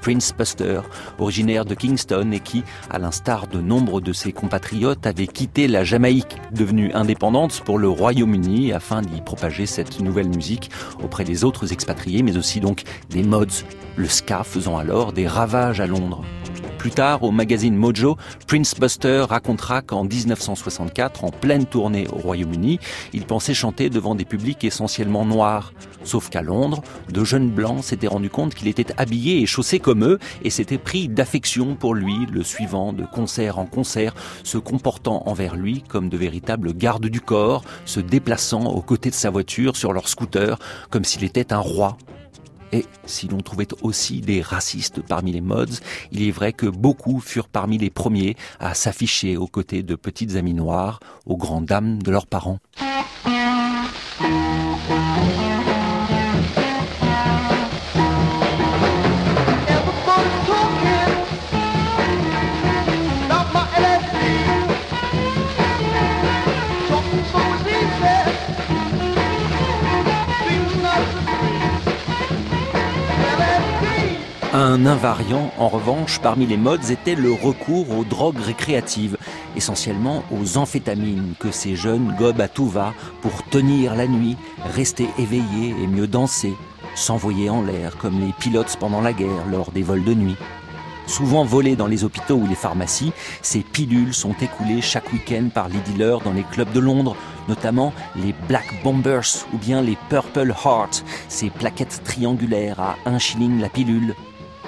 Prince 0.00 0.34
Buster, 0.36 0.80
originaire 1.20 1.64
de 1.64 1.74
Kingston 1.74 2.32
et 2.32 2.40
qui, 2.40 2.64
à 2.90 2.98
l'instar 2.98 3.46
de 3.46 3.60
nombre 3.60 4.00
de 4.00 4.12
ses 4.12 4.32
compatriotes, 4.32 5.06
avait 5.06 5.28
quitté 5.28 5.68
la 5.68 5.84
Jamaïque, 5.84 6.36
devenue 6.50 6.92
indépendante, 6.94 7.62
pour 7.64 7.78
le 7.78 7.88
Royaume-Uni 7.88 8.72
afin 8.72 9.02
d'y 9.02 9.20
propager 9.20 9.66
cette 9.66 10.00
nouvelle 10.00 10.28
musique 10.28 10.70
auprès 11.02 11.22
des 11.22 11.44
autres 11.44 11.72
expatriés, 11.72 12.24
mais 12.24 12.36
aussi 12.36 12.58
donc 12.58 12.82
des 13.10 13.22
mods, 13.22 13.64
le 13.96 14.08
ska 14.08 14.42
faisant 14.42 14.78
alors 14.78 15.12
des 15.12 15.28
ravages 15.28 15.80
à 15.80 15.86
Londres. 15.86 16.24
Plus 16.82 16.90
tard, 16.90 17.22
au 17.22 17.30
magazine 17.30 17.76
Mojo, 17.76 18.16
Prince 18.48 18.74
Buster 18.74 19.26
racontera 19.28 19.82
qu'en 19.82 20.02
1964, 20.02 21.22
en 21.22 21.30
pleine 21.30 21.64
tournée 21.64 22.08
au 22.08 22.16
Royaume-Uni, 22.16 22.80
il 23.12 23.24
pensait 23.24 23.54
chanter 23.54 23.88
devant 23.88 24.16
des 24.16 24.24
publics 24.24 24.64
essentiellement 24.64 25.24
noirs. 25.24 25.74
Sauf 26.02 26.28
qu'à 26.28 26.42
Londres, 26.42 26.82
de 27.08 27.22
jeunes 27.22 27.50
blancs 27.50 27.84
s'étaient 27.84 28.08
rendus 28.08 28.30
compte 28.30 28.56
qu'il 28.56 28.66
était 28.66 28.92
habillé 28.96 29.42
et 29.42 29.46
chaussé 29.46 29.78
comme 29.78 30.02
eux 30.04 30.18
et 30.42 30.50
s'étaient 30.50 30.76
pris 30.76 31.06
d'affection 31.08 31.76
pour 31.76 31.94
lui, 31.94 32.26
le 32.32 32.42
suivant 32.42 32.92
de 32.92 33.04
concert 33.04 33.60
en 33.60 33.66
concert, 33.66 34.12
se 34.42 34.58
comportant 34.58 35.22
envers 35.26 35.54
lui 35.54 35.84
comme 35.86 36.08
de 36.08 36.16
véritables 36.16 36.76
gardes 36.76 37.06
du 37.06 37.20
corps, 37.20 37.62
se 37.84 38.00
déplaçant 38.00 38.64
aux 38.64 38.82
côtés 38.82 39.10
de 39.10 39.14
sa 39.14 39.30
voiture 39.30 39.76
sur 39.76 39.92
leur 39.92 40.08
scooter 40.08 40.58
comme 40.90 41.04
s'il 41.04 41.22
était 41.22 41.52
un 41.52 41.60
roi. 41.60 41.96
Et 42.72 42.86
si 43.04 43.28
l'on 43.28 43.38
trouvait 43.38 43.68
aussi 43.82 44.20
des 44.20 44.40
racistes 44.40 45.02
parmi 45.02 45.32
les 45.32 45.40
mods, 45.40 45.80
il 46.10 46.22
est 46.22 46.30
vrai 46.30 46.52
que 46.52 46.66
beaucoup 46.66 47.20
furent 47.20 47.48
parmi 47.48 47.76
les 47.78 47.90
premiers 47.90 48.36
à 48.60 48.74
s'afficher 48.74 49.36
aux 49.36 49.46
côtés 49.46 49.82
de 49.82 49.94
petites 49.94 50.36
amies 50.36 50.54
noires, 50.54 51.00
aux 51.26 51.36
grandes 51.36 51.66
dames 51.66 52.02
de 52.02 52.10
leurs 52.10 52.26
parents. 52.26 52.58
Un 74.64 74.86
invariant, 74.86 75.50
en 75.58 75.66
revanche, 75.66 76.20
parmi 76.20 76.46
les 76.46 76.56
modes 76.56 76.88
était 76.88 77.16
le 77.16 77.32
recours 77.32 77.90
aux 77.98 78.04
drogues 78.04 78.38
récréatives, 78.38 79.16
essentiellement 79.56 80.22
aux 80.30 80.56
amphétamines 80.56 81.34
que 81.40 81.50
ces 81.50 81.74
jeunes 81.74 82.14
gobent 82.16 82.40
à 82.40 82.46
tout 82.46 82.68
va 82.68 82.94
pour 83.22 83.42
tenir 83.50 83.96
la 83.96 84.06
nuit, 84.06 84.36
rester 84.72 85.08
éveillés 85.18 85.74
et 85.82 85.88
mieux 85.88 86.06
danser, 86.06 86.54
s'envoyer 86.94 87.50
en 87.50 87.62
l'air 87.62 87.96
comme 87.96 88.20
les 88.20 88.32
pilotes 88.38 88.76
pendant 88.78 89.00
la 89.00 89.12
guerre 89.12 89.48
lors 89.50 89.72
des 89.72 89.82
vols 89.82 90.04
de 90.04 90.14
nuit. 90.14 90.36
Souvent 91.08 91.44
volées 91.44 91.74
dans 91.74 91.88
les 91.88 92.04
hôpitaux 92.04 92.36
ou 92.36 92.46
les 92.46 92.54
pharmacies, 92.54 93.12
ces 93.42 93.62
pilules 93.62 94.14
sont 94.14 94.36
écoulées 94.40 94.80
chaque 94.80 95.12
week-end 95.12 95.48
par 95.52 95.70
les 95.70 95.80
dealers 95.80 96.20
dans 96.20 96.32
les 96.32 96.44
clubs 96.44 96.72
de 96.72 96.78
Londres, 96.78 97.16
notamment 97.48 97.92
les 98.14 98.32
Black 98.46 98.80
Bombers 98.84 99.44
ou 99.52 99.58
bien 99.58 99.82
les 99.82 99.98
Purple 100.08 100.54
Heart, 100.64 101.04
ces 101.26 101.50
plaquettes 101.50 102.02
triangulaires 102.04 102.78
à 102.78 102.96
1 103.06 103.18
shilling 103.18 103.60
la 103.60 103.68
pilule. 103.68 104.14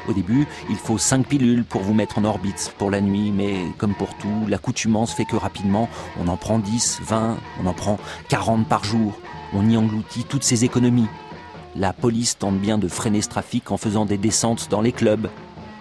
Au 0.09 0.13
début, 0.13 0.47
il 0.69 0.77
faut 0.77 0.99
5 0.99 1.27
pilules 1.27 1.65
pour 1.65 1.83
vous 1.83 1.95
mettre 1.95 2.19
en 2.19 2.25
orbite 2.25 2.75
pour 2.79 2.91
la 2.91 3.01
nuit, 3.01 3.33
mais 3.33 3.57
comme 3.79 3.95
pour 3.95 4.15
tout, 4.17 4.47
l'accoutumance 4.49 5.15
fait 5.15 5.25
que 5.25 5.37
rapidement, 5.37 5.89
on 6.21 6.29
en 6.29 6.37
prend 6.37 6.59
10, 6.59 7.01
20, 7.03 7.39
on 7.63 7.67
en 7.67 7.73
prend 7.73 7.99
40 8.29 8.69
par 8.69 8.85
jour. 8.85 9.15
On 9.55 9.69
y 9.69 9.77
engloutit 9.77 10.25
toutes 10.25 10.45
ses 10.45 10.65
économies. 10.65 11.09
La 11.77 11.93
police 11.93 12.39
tente 12.39 12.59
bien 12.59 12.79
de 12.79 12.89
freiner 12.89 13.23
ce 13.23 13.29
trafic 13.29 13.71
en 13.71 13.77
faisant 13.77 14.05
des 14.05 14.19
descentes 14.19 14.69
dans 14.71 14.81
les 14.81 14.93
clubs. 14.93 15.29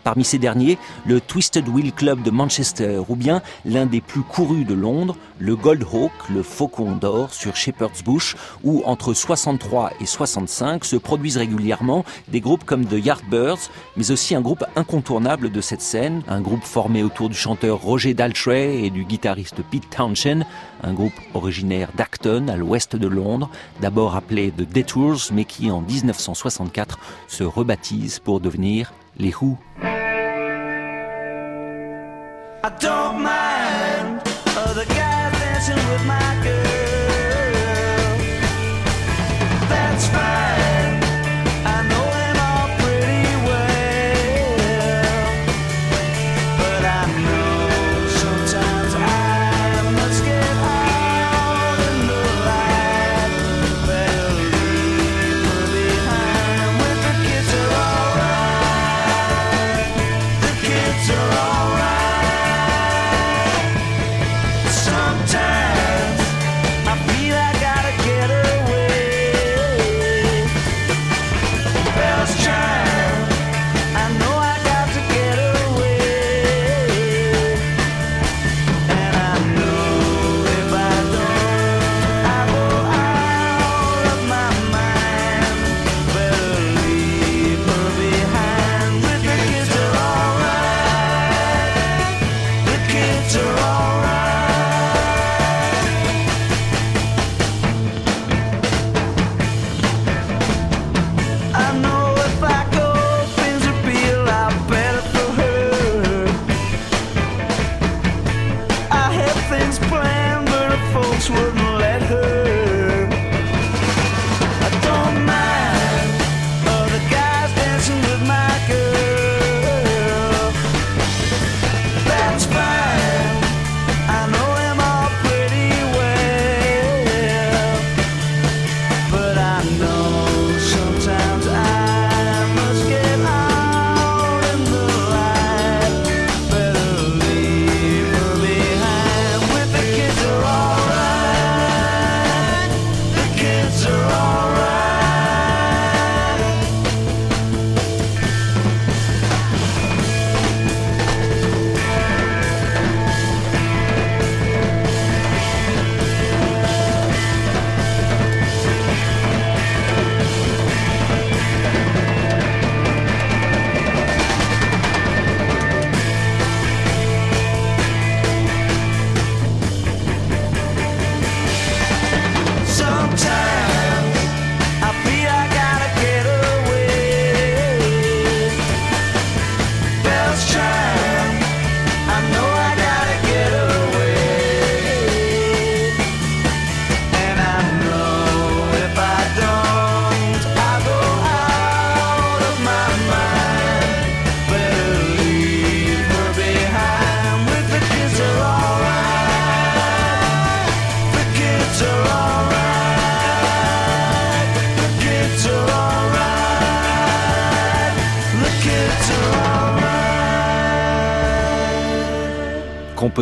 Parmi 0.03 0.23
ces 0.23 0.37
derniers, 0.37 0.77
le 1.05 1.21
Twisted 1.21 1.67
Wheel 1.67 1.93
Club 1.93 2.23
de 2.23 2.31
Manchester, 2.31 3.01
ou 3.07 3.15
bien 3.15 3.41
l'un 3.65 3.85
des 3.85 4.01
plus 4.01 4.21
courus 4.21 4.65
de 4.65 4.73
Londres, 4.73 5.15
le 5.39 5.55
Gold 5.55 5.83
Hawk, 5.83 6.11
le 6.29 6.43
Faucon 6.43 6.95
d'Or 6.95 7.33
sur 7.33 7.55
Shepherd's 7.55 8.03
Bush, 8.03 8.35
où 8.63 8.83
entre 8.85 9.13
63 9.13 9.91
et 10.01 10.05
65 10.05 10.83
se 10.83 10.95
produisent 10.95 11.37
régulièrement 11.37 12.03
des 12.27 12.41
groupes 12.41 12.65
comme 12.65 12.85
The 12.85 13.03
Yardbirds, 13.03 13.69
mais 13.95 14.11
aussi 14.11 14.35
un 14.35 14.41
groupe 14.41 14.65
incontournable 14.75 15.51
de 15.51 15.61
cette 15.61 15.81
scène, 15.81 16.21
un 16.27 16.41
groupe 16.41 16.63
formé 16.63 17.03
autour 17.03 17.29
du 17.29 17.35
chanteur 17.35 17.81
Roger 17.81 18.13
Daltrey 18.13 18.83
et 18.83 18.89
du 18.89 19.05
guitariste 19.05 19.61
Pete 19.71 19.89
Townshend, 19.89 20.45
un 20.83 20.93
groupe 20.93 21.13
originaire 21.33 21.89
d'Acton, 21.95 22.47
à 22.49 22.57
l'ouest 22.57 22.95
de 22.95 23.07
Londres, 23.07 23.49
d'abord 23.81 24.15
appelé 24.15 24.51
The 24.51 24.69
Detours, 24.69 25.31
mais 25.31 25.45
qui 25.45 25.71
en 25.71 25.81
1964 25.81 26.99
se 27.27 27.43
rebaptise 27.43 28.19
pour 28.19 28.39
devenir 28.39 28.91
les 29.17 29.33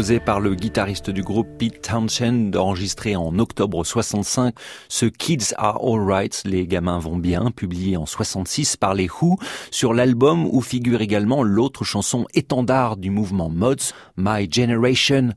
Composé 0.01 0.19
par 0.19 0.39
le 0.39 0.55
guitariste 0.55 1.11
du 1.11 1.21
groupe 1.21 1.47
Pete 1.59 1.79
Townshend, 1.83 2.55
enregistré 2.55 3.15
en 3.15 3.37
octobre 3.37 3.85
65, 3.85 4.55
ce 4.89 5.05
Kids 5.05 5.53
Are 5.57 5.77
Alright, 5.79 6.41
les 6.43 6.65
gamins 6.65 6.97
vont 6.97 7.17
bien, 7.17 7.51
publié 7.51 7.97
en 7.97 8.07
66 8.07 8.77
par 8.77 8.95
les 8.95 9.07
Who, 9.07 9.37
sur 9.69 9.93
l'album 9.93 10.47
où 10.47 10.59
figure 10.61 11.01
également 11.01 11.43
l'autre 11.43 11.83
chanson 11.83 12.25
étendard 12.33 12.97
du 12.97 13.11
mouvement 13.11 13.49
Mods, 13.49 13.93
My 14.17 14.51
Generation. 14.51 15.33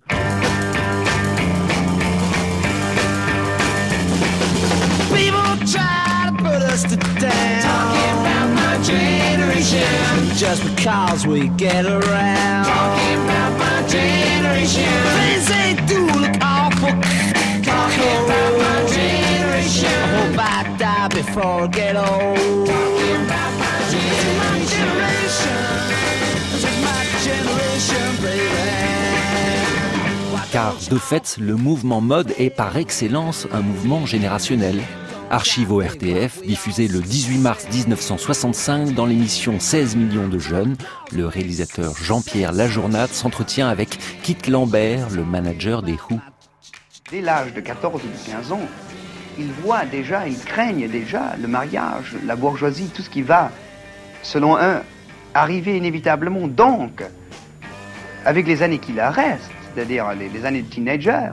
Car 30.55 30.77
de 30.89 30.99
fait, 30.99 31.37
le 31.41 31.57
mouvement 31.57 32.01
mode 32.01 32.33
est 32.39 32.49
par 32.49 32.77
excellence 32.77 33.49
un 33.53 33.61
mouvement 33.61 34.07
générationnel. 34.07 34.81
Archive 35.35 35.73
au 35.73 35.81
RTF, 35.81 36.47
diffusé 36.47 36.87
le 36.87 37.01
18 37.01 37.39
mars 37.39 37.67
1965 37.69 38.95
dans 38.95 39.05
l'émission 39.05 39.59
16 39.59 39.97
millions 39.97 40.29
de 40.29 40.39
jeunes, 40.39 40.77
le 41.13 41.27
réalisateur 41.27 41.97
Jean-Pierre 41.97 42.53
Lajournade 42.53 43.11
s'entretient 43.11 43.69
avec 43.69 43.99
Kit 44.23 44.39
Lambert, 44.49 45.11
le 45.11 45.25
manager 45.25 45.83
des 45.83 45.95
Who. 45.95 46.21
Dès 47.11 47.21
l'âge 47.21 47.53
de 47.53 47.61
14 47.61 48.01
ou 48.05 48.07
de 48.07 48.31
15 48.31 48.53
ans, 48.53 48.61
ils 49.37 49.51
voient 49.51 49.85
déjà, 49.87 50.29
ils 50.29 50.39
craignent 50.39 50.89
déjà 50.89 51.35
le 51.43 51.49
mariage, 51.49 52.15
la 52.25 52.37
bourgeoisie, 52.37 52.89
tout 52.95 53.03
ce 53.03 53.11
qui 53.11 53.23
va, 53.23 53.51
selon 54.23 54.57
eux, 54.57 54.79
arriver 55.35 55.77
inévitablement. 55.77 56.47
Donc, 56.47 57.03
avec 58.25 58.47
les 58.47 58.63
années 58.63 58.79
qui 58.79 58.93
leur 58.93 59.13
restent, 59.13 59.51
c'est-à-dire 59.75 60.13
les, 60.13 60.29
les 60.29 60.47
années 60.47 60.63
de 60.63 60.71
teenager, 60.71 61.31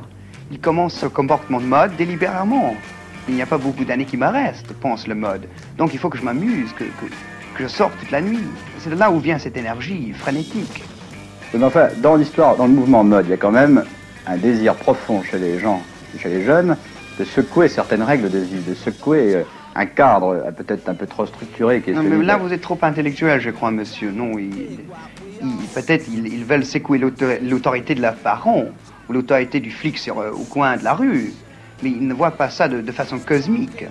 ils 0.50 0.60
commencent 0.60 0.96
ce 0.96 1.06
comportement 1.06 1.60
de 1.60 1.66
mode 1.66 1.96
délibérément. 1.98 2.76
Il 3.28 3.36
n'y 3.36 3.42
a 3.42 3.46
pas 3.46 3.58
beaucoup 3.58 3.86
d'années 3.86 4.06
qui 4.06 4.18
me 4.18 4.28
restent, 4.28 4.74
pense 4.74 5.08
le 5.08 5.16
mode. 5.16 5.48
Donc 5.78 5.94
il 5.94 6.00
faut 6.00 6.10
que 6.10 6.18
je 6.18 6.24
m'amuse, 6.24 6.72
que, 6.74 6.84
que, 6.84 7.06
que 7.56 7.64
je 7.64 7.68
sorte 7.68 7.98
toute 8.00 8.12
la 8.12 8.22
nuit. 8.22 8.40
C'est 8.80 8.90
de 8.90 8.96
là 8.96 9.12
où 9.12 9.20
vient 9.20 9.38
cette 9.38 9.58
énergie 9.58 10.12
frénétique. 10.14 10.84
Mais 11.54 11.64
enfin, 11.64 11.90
dans 12.02 12.16
l'histoire, 12.16 12.56
dans 12.56 12.66
le 12.66 12.74
mouvement 12.74 13.04
mode, 13.04 13.26
il 13.28 13.32
y 13.32 13.34
a 13.34 13.38
quand 13.38 13.52
même 13.52 13.84
un 14.26 14.38
désir 14.38 14.76
profond 14.76 15.22
chez 15.22 15.38
les 15.38 15.60
gens, 15.60 15.82
chez 16.18 16.30
les 16.30 16.44
jeunes, 16.44 16.78
de 17.20 17.24
secouer 17.26 17.68
certaines 17.68 18.04
règles 18.04 18.30
de 18.30 18.40
vie, 18.40 18.62
de 18.68 18.74
secouer 18.74 19.36
euh, 19.36 19.44
un 19.76 19.86
cadre 19.86 20.30
euh, 20.48 20.52
peut-être 20.52 20.88
un 20.90 20.94
peu 20.96 21.06
trop 21.06 21.26
structuré. 21.26 21.82
Qui 21.82 21.92
est 21.92 21.94
Non, 21.94 22.04
mais 22.04 22.24
là, 22.24 22.38
vous 22.38 22.52
êtes 22.54 22.62
trop 22.62 22.78
intellectuel, 22.82 23.40
je 23.42 23.50
crois, 23.50 23.70
monsieur. 23.72 24.12
Non, 24.12 24.32
peut-être 25.76 26.06
ils, 26.12 26.28
ils 26.28 26.46
veulent 26.46 26.66
secouer 26.66 26.98
l'auto- 26.98 27.26
l'autorité 27.42 27.96
de 27.96 28.02
leurs 28.02 28.16
parents 28.16 28.66
ou 29.10 29.14
l'autorité 29.14 29.60
du 29.60 29.72
flic 29.72 29.98
sur, 29.98 30.20
euh, 30.20 30.32
au 30.32 30.44
coin 30.44 30.78
de 30.78 30.84
la 30.84 30.94
rue. 30.94 31.34
Mais 31.84 31.90
ils 31.90 32.08
ne 32.08 32.14
voient 32.14 32.32
pas 32.32 32.50
ça 32.50 32.68
de, 32.68 32.82
de 32.82 32.92
façon 32.92 33.18
cosmique. 33.20 33.86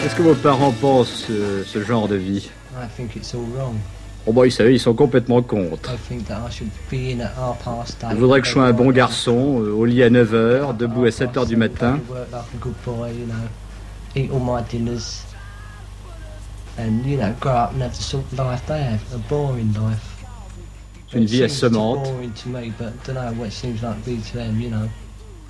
Qu'est-ce 0.00 0.14
que 0.16 0.22
vos 0.22 0.34
parents 0.34 0.72
pensent 0.72 1.26
euh, 1.30 1.62
ce 1.64 1.84
genre 1.84 2.08
de 2.08 2.16
vie? 2.16 2.50
I 2.74 2.86
think 2.96 3.14
it's 3.16 3.34
all 3.34 3.44
wrong. 3.54 3.76
Oh 4.26 4.32
bah, 4.32 4.46
ils 4.46 4.52
savent, 4.52 4.70
ils 4.70 4.78
sont 4.80 4.94
complètement 4.94 5.42
contre. 5.42 5.90
I 5.92 5.96
think 6.08 6.26
that 6.28 6.40
I 6.48 6.50
should 6.50 6.70
be 6.90 7.12
in 7.12 7.20
at 7.20 7.32
half 7.36 7.62
past 7.64 8.02
eight. 8.04 8.10
Ils 8.12 8.18
voudraient 8.18 8.40
que 8.40 8.46
je 8.46 8.52
sois 8.52 8.64
un 8.64 8.72
bon 8.72 8.90
garçon, 8.92 9.60
euh, 9.60 9.72
au 9.72 9.84
lit 9.84 10.02
à 10.02 10.10
9h, 10.10 10.76
debout 10.76 11.04
à 11.04 11.10
7h 11.10 11.46
du 11.46 11.56
matin. 11.56 11.98
Work 12.08 12.30
like 12.30 12.40
a 12.40 12.58
good 12.60 12.74
boy, 12.84 13.10
you 13.10 13.26
know. 13.26 13.34
Eat 14.14 14.30
all 14.32 14.40
my 14.40 14.62
dinners. 14.70 15.24
And, 16.78 17.04
you 17.04 17.18
know, 17.18 17.34
grow 17.40 17.52
up 17.52 17.72
and 17.74 17.82
have 17.82 17.96
the 17.96 18.02
sort 18.02 18.24
of 18.32 18.38
life 18.38 18.64
they 18.66 18.82
have. 18.82 19.00
A 19.14 19.18
boring 19.28 19.72
life. 19.74 20.11
Une 21.14 21.24
vie 21.24 21.42
assommante. 21.42 22.10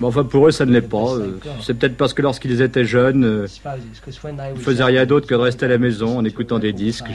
Mais 0.00 0.06
enfin, 0.06 0.24
pour 0.24 0.48
eux, 0.48 0.50
ça 0.50 0.66
ne 0.66 0.72
l'est 0.72 0.80
pas. 0.80 1.14
euh, 1.14 1.38
C'est 1.60 1.74
peut-être 1.74 1.96
parce 1.96 2.12
que 2.12 2.22
lorsqu'ils 2.22 2.60
étaient 2.60 2.84
jeunes, 2.84 3.46
ils 3.46 4.52
was 4.54 4.56
faisaient 4.58 4.84
rien 4.84 5.06
d'autre 5.06 5.26
que 5.28 5.34
de 5.34 5.40
rester 5.40 5.66
à 5.66 5.68
la 5.68 5.78
maison 5.78 6.18
en 6.18 6.24
écoutant 6.24 6.58
des 6.58 6.72
disques, 6.72 7.04
ils 7.08 7.14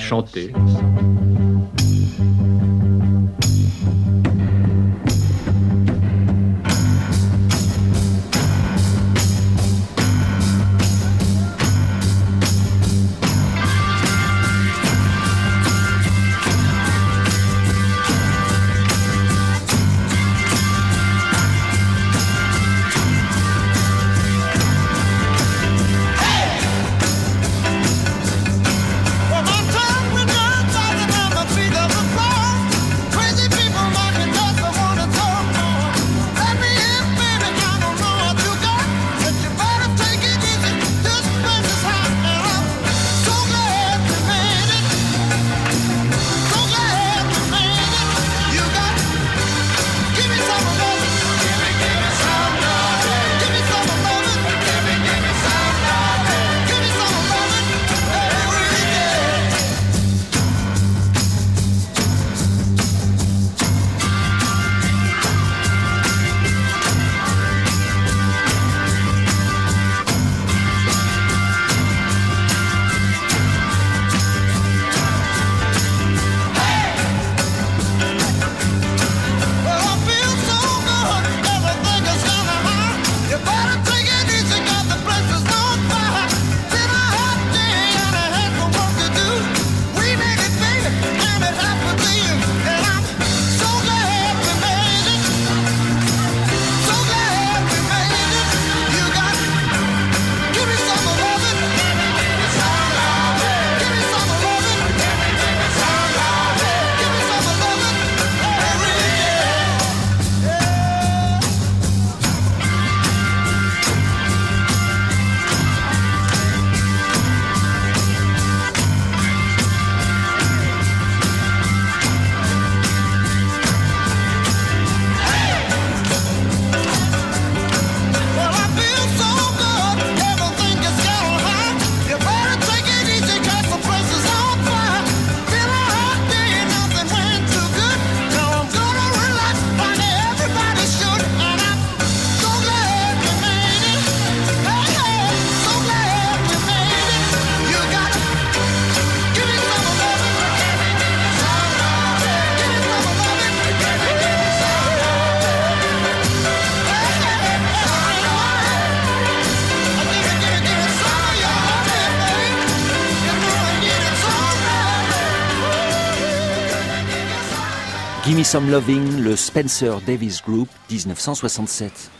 I'm 168.53 168.69
Loving, 168.69 169.19
le 169.19 169.35
Spencer 169.35 169.99
Davis 170.05 170.41
Group, 170.41 170.69
1967. 170.89 172.11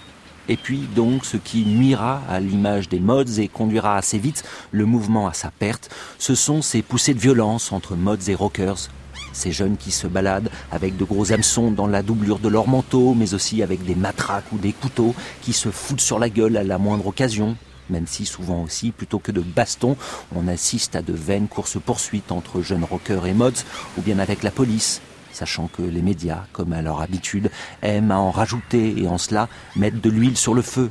Et 0.50 0.58
puis 0.58 0.80
donc 0.94 1.24
ce 1.24 1.38
qui 1.38 1.64
nuira 1.64 2.22
à 2.30 2.40
l'image 2.40 2.90
des 2.90 3.00
mods 3.00 3.40
et 3.40 3.48
conduira 3.48 3.96
assez 3.96 4.18
vite 4.18 4.44
le 4.72 4.86
mouvement 4.86 5.28
à 5.28 5.34
sa 5.34 5.52
perte, 5.52 5.90
ce 6.18 6.36
sont 6.36 6.62
ces 6.62 6.82
poussées 6.82 7.14
de 7.14 7.20
violence 7.20 7.72
entre 7.72 7.96
mods 7.96 8.28
et 8.28 8.36
rockers. 8.36 8.90
Ces 9.32 9.52
jeunes 9.52 9.78
qui 9.78 9.92
se 9.92 10.08
baladent 10.08 10.50
avec 10.72 10.98
de 10.98 11.06
gros 11.06 11.32
hameçons 11.32 11.72
dans 11.72 11.88
la 11.88 12.04
doublure 12.04 12.40
de 12.40 12.50
leur 12.50 12.68
manteau, 12.68 13.14
mais 13.14 13.34
aussi 13.34 13.64
avec 13.64 13.86
des 13.86 13.96
matraques 13.96 14.52
ou 14.52 14.58
des 14.58 14.74
couteaux, 14.74 15.16
qui 15.42 15.54
se 15.54 15.70
foutent 15.70 16.02
sur 16.02 16.20
la 16.20 16.30
gueule 16.30 16.58
à 16.58 16.64
la 16.64 16.78
moindre 16.78 17.08
occasion, 17.08 17.56
même 17.90 18.08
si 18.08 18.26
souvent 18.26 18.64
aussi, 18.64 18.92
plutôt 18.92 19.20
que 19.20 19.32
de 19.32 19.42
bastons, 19.42 19.96
on 20.36 20.48
assiste 20.48 20.96
à 20.96 21.02
de 21.02 21.14
vaines 21.14 21.48
courses-poursuites 21.48 22.32
entre 22.32 22.62
jeunes 22.62 22.84
rockers 22.84 23.28
et 23.28 23.34
mods, 23.34 23.64
ou 23.98 24.02
bien 24.02 24.20
avec 24.20 24.44
la 24.44 24.52
police, 24.52 25.02
sachant 25.38 25.68
que 25.68 25.84
les 25.84 26.02
médias, 26.02 26.46
comme 26.52 26.74
à 26.74 26.82
leur 26.82 27.02
habitude, 27.02 27.52
aiment 27.84 28.12
à 28.12 28.18
en 28.18 28.32
rajouter 28.32 29.00
et 29.00 29.08
en 29.08 29.18
cela 29.18 29.48
mettre 29.76 30.02
de 30.02 30.10
l'huile 30.10 30.38
sur 30.38 30.54
le 30.54 30.64
feu. 30.64 30.90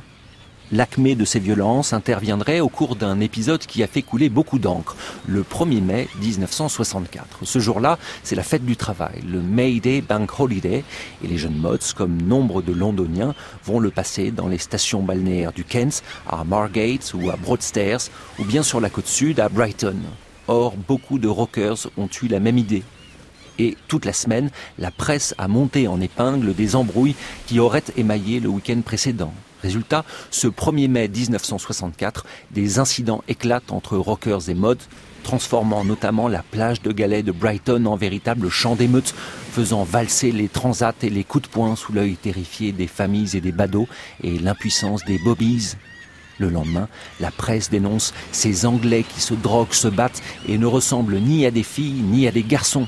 L'acmé 0.71 1.15
de 1.15 1.23
ces 1.23 1.39
violences 1.39 1.93
interviendrait 1.93 2.59
au 2.59 2.67
cours 2.67 2.97
d'un 2.97 3.21
épisode 3.21 3.65
qui 3.65 3.83
a 3.83 3.87
fait 3.87 4.01
couler 4.01 4.27
beaucoup 4.27 4.59
d'encre, 4.59 4.97
le 5.25 5.41
1er 5.43 5.81
mai 5.81 6.09
1964. 6.21 7.39
Ce 7.43 7.59
jour-là, 7.59 7.97
c'est 8.23 8.35
la 8.35 8.43
fête 8.43 8.65
du 8.65 8.75
travail, 8.75 9.21
le 9.25 9.41
May 9.41 9.79
Day 9.79 10.01
Bank 10.01 10.39
Holiday, 10.39 10.83
et 11.23 11.27
les 11.27 11.37
jeunes 11.37 11.55
mods, 11.55 11.93
comme 11.95 12.21
nombre 12.21 12.61
de 12.61 12.73
londoniens, 12.73 13.33
vont 13.63 13.79
le 13.79 13.91
passer 13.91 14.31
dans 14.31 14.49
les 14.49 14.57
stations 14.57 15.03
balnéaires 15.03 15.53
du 15.53 15.63
Kent, 15.63 16.03
à 16.27 16.43
Margate 16.43 17.13
ou 17.13 17.29
à 17.29 17.37
Broadstairs, 17.37 18.01
ou 18.37 18.43
bien 18.43 18.61
sur 18.61 18.81
la 18.81 18.89
côte 18.89 19.07
sud 19.07 19.39
à 19.39 19.47
Brighton. 19.47 19.95
Or, 20.49 20.75
beaucoup 20.75 21.17
de 21.17 21.29
rockers 21.29 21.87
ont 21.97 22.09
eu 22.21 22.27
la 22.27 22.41
même 22.41 22.57
idée, 22.57 22.83
et 23.59 23.77
toute 23.87 24.05
la 24.05 24.13
semaine, 24.13 24.49
la 24.77 24.91
presse 24.91 25.35
a 25.37 25.47
monté 25.47 25.87
en 25.87 25.99
épingle 26.01 26.53
des 26.53 26.75
embrouilles 26.75 27.15
qui 27.45 27.59
auraient 27.59 27.83
émaillé 27.95 28.39
le 28.39 28.49
week-end 28.49 28.81
précédent. 28.83 29.33
Résultat, 29.63 30.05
ce 30.29 30.47
1er 30.47 30.87
mai 30.87 31.07
1964, 31.07 32.25
des 32.51 32.79
incidents 32.79 33.23
éclatent 33.27 33.71
entre 33.71 33.97
rockers 33.97 34.49
et 34.49 34.53
mods, 34.53 34.75
transformant 35.23 35.83
notamment 35.83 36.27
la 36.27 36.43
plage 36.43 36.81
de 36.81 36.91
galets 36.91 37.23
de 37.23 37.31
Brighton 37.31 37.85
en 37.85 37.95
véritable 37.95 38.49
champ 38.49 38.75
d'émeute, 38.75 39.15
faisant 39.51 39.83
valser 39.83 40.31
les 40.31 40.47
transats 40.47 40.93
et 41.01 41.09
les 41.09 41.23
coups 41.23 41.47
de 41.47 41.49
poing 41.49 41.75
sous 41.75 41.91
l'œil 41.91 42.15
terrifié 42.15 42.71
des 42.71 42.87
familles 42.87 43.35
et 43.35 43.41
des 43.41 43.51
badauds 43.51 43.87
et 44.23 44.37
l'impuissance 44.37 45.03
des 45.05 45.17
bobbies. 45.17 45.73
Le 46.39 46.49
lendemain, 46.49 46.87
la 47.19 47.31
presse 47.31 47.71
dénonce 47.71 48.13
ces 48.31 48.67
Anglais 48.67 49.03
qui 49.03 49.21
se 49.21 49.33
droguent, 49.33 49.73
se 49.73 49.87
battent 49.87 50.21
et 50.47 50.59
ne 50.59 50.67
ressemblent 50.67 51.17
ni 51.17 51.47
à 51.47 51.51
des 51.51 51.63
filles 51.63 52.03
ni 52.03 52.27
à 52.27 52.31
des 52.31 52.43
garçons. 52.43 52.87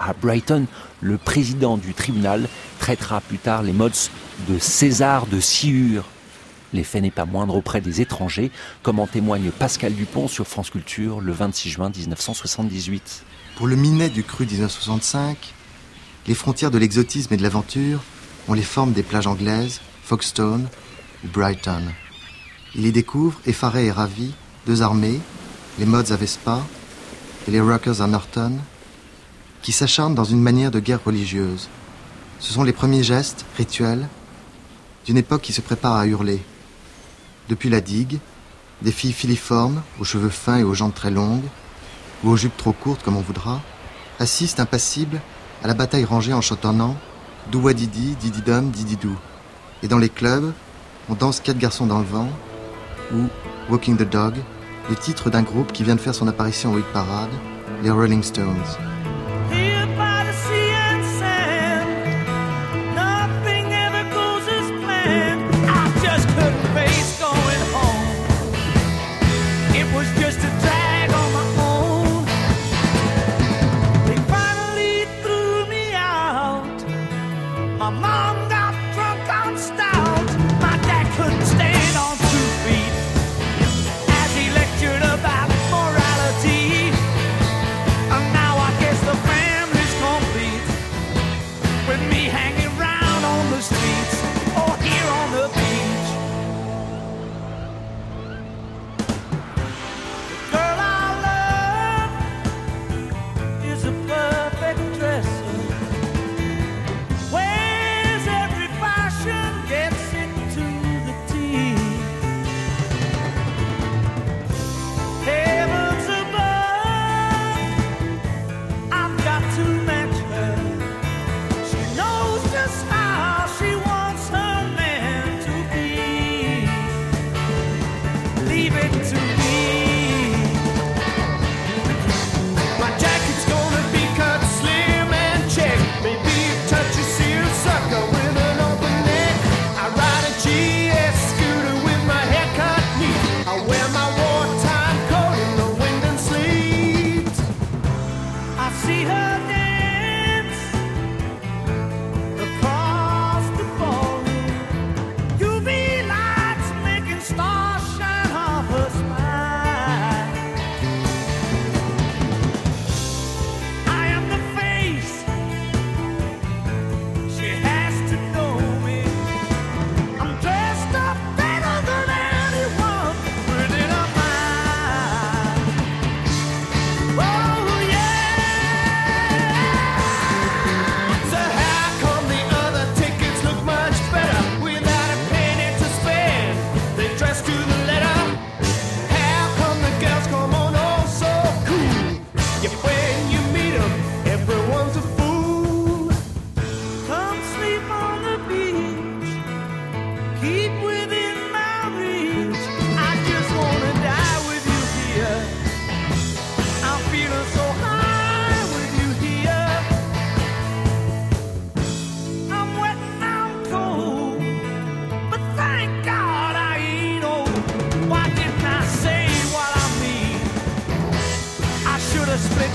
À 0.00 0.14
Brighton, 0.14 0.66
le 1.02 1.18
président 1.18 1.76
du 1.76 1.92
tribunal 1.92 2.48
traitera 2.78 3.20
plus 3.20 3.36
tard 3.36 3.62
les 3.62 3.74
mods 3.74 4.08
de 4.48 4.58
César 4.58 5.26
de 5.26 5.40
Sciure. 5.40 6.06
L'effet 6.72 7.02
n'est 7.02 7.10
pas 7.10 7.26
moindre 7.26 7.54
auprès 7.54 7.82
des 7.82 8.00
étrangers, 8.00 8.50
comme 8.82 8.98
en 8.98 9.06
témoigne 9.06 9.50
Pascal 9.50 9.92
Dupont 9.92 10.26
sur 10.26 10.46
France 10.46 10.70
Culture 10.70 11.20
le 11.20 11.32
26 11.32 11.68
juin 11.68 11.90
1978. 11.94 13.24
Pour 13.56 13.66
le 13.66 13.76
Minet 13.76 14.08
du 14.08 14.24
cru 14.24 14.46
1965, 14.46 15.52
les 16.26 16.34
frontières 16.34 16.70
de 16.70 16.78
l'exotisme 16.78 17.34
et 17.34 17.36
de 17.36 17.42
l'aventure 17.42 18.00
ont 18.48 18.54
les 18.54 18.62
formes 18.62 18.92
des 18.92 19.02
plages 19.02 19.26
anglaises, 19.26 19.82
Folkestone 20.04 20.66
ou 21.24 21.28
Brighton. 21.28 21.82
Il 22.74 22.86
y 22.86 22.92
découvre, 22.92 23.38
effaré 23.44 23.86
et 23.86 23.92
ravi, 23.92 24.32
deux 24.66 24.80
armées, 24.80 25.20
les 25.78 25.84
mods 25.84 26.10
à 26.10 26.16
Vespa 26.16 26.60
et 27.46 27.50
les 27.50 27.60
rockers 27.60 28.00
à 28.00 28.06
Norton, 28.06 28.52
qui 29.62 29.72
s'acharnent 29.72 30.14
dans 30.14 30.24
une 30.24 30.40
manière 30.40 30.70
de 30.70 30.80
guerre 30.80 31.04
religieuse. 31.04 31.68
Ce 32.38 32.52
sont 32.52 32.62
les 32.62 32.72
premiers 32.72 33.02
gestes, 33.02 33.44
rituels, 33.56 34.08
d'une 35.04 35.16
époque 35.16 35.42
qui 35.42 35.52
se 35.52 35.60
prépare 35.60 35.96
à 35.96 36.06
hurler. 36.06 36.42
Depuis 37.48 37.68
la 37.68 37.80
digue, 37.80 38.18
des 38.82 38.92
filles 38.92 39.12
filiformes, 39.12 39.82
aux 39.98 40.04
cheveux 40.04 40.30
fins 40.30 40.58
et 40.58 40.62
aux 40.62 40.74
jambes 40.74 40.94
très 40.94 41.10
longues, 41.10 41.44
ou 42.24 42.30
aux 42.30 42.36
jupes 42.36 42.56
trop 42.56 42.72
courtes 42.72 43.02
comme 43.02 43.16
on 43.16 43.22
voudra, 43.22 43.60
assistent 44.18 44.60
impassibles 44.60 45.20
à 45.62 45.68
la 45.68 45.74
bataille 45.74 46.04
rangée 46.04 46.32
en 46.32 46.40
chantonnant 46.40 46.96
Douadidi, 47.50 48.16
Dididum, 48.20 48.70
Dididou. 48.70 49.16
Et 49.82 49.88
dans 49.88 49.98
les 49.98 50.08
clubs, 50.08 50.52
on 51.08 51.14
danse 51.14 51.40
Quatre 51.40 51.58
garçons 51.58 51.86
dans 51.86 51.98
le 51.98 52.04
vent 52.04 52.28
ou 53.12 53.26
Walking 53.70 53.96
the 53.96 54.08
Dog, 54.08 54.34
le 54.88 54.96
titre 54.96 55.30
d'un 55.30 55.42
groupe 55.42 55.72
qui 55.72 55.84
vient 55.84 55.96
de 55.96 56.00
faire 56.00 56.14
son 56.14 56.28
apparition 56.28 56.72
au 56.72 56.78
hit 56.78 56.86
parade, 56.92 57.30
les 57.82 57.90
Rolling 57.90 58.22
Stones. 58.22 58.99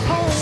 哦 0.08 0.35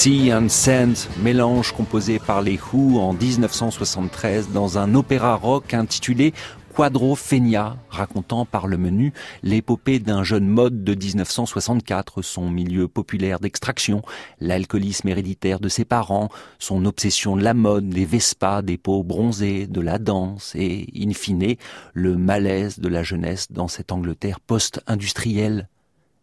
Sea 0.00 0.32
and 0.32 0.48
Sand, 0.48 0.94
mélange 1.24 1.72
composé 1.72 2.20
par 2.20 2.40
les 2.40 2.56
Who 2.56 3.00
en 3.00 3.14
1973 3.14 4.50
dans 4.50 4.78
un 4.78 4.94
opéra 4.94 5.34
rock 5.34 5.74
intitulé 5.74 6.34
Quadrophenia, 6.72 7.76
racontant 7.88 8.44
par 8.44 8.68
le 8.68 8.76
menu 8.78 9.12
l'épopée 9.42 9.98
d'un 9.98 10.22
jeune 10.22 10.46
mode 10.46 10.84
de 10.84 10.94
1964, 10.94 12.22
son 12.22 12.48
milieu 12.48 12.86
populaire 12.86 13.40
d'extraction, 13.40 14.02
l'alcoolisme 14.38 15.08
héréditaire 15.08 15.58
de 15.58 15.68
ses 15.68 15.84
parents, 15.84 16.28
son 16.60 16.84
obsession 16.84 17.36
de 17.36 17.42
la 17.42 17.54
mode, 17.54 17.88
des 17.88 18.04
Vespas, 18.04 18.62
des 18.62 18.78
peaux 18.78 19.02
bronzées, 19.02 19.66
de 19.66 19.80
la 19.80 19.98
danse 19.98 20.54
et, 20.54 20.86
in 20.96 21.12
fine, 21.12 21.56
le 21.92 22.16
malaise 22.16 22.78
de 22.78 22.86
la 22.86 23.02
jeunesse 23.02 23.50
dans 23.50 23.66
cette 23.66 23.90
Angleterre 23.90 24.38
post-industrielle. 24.38 25.68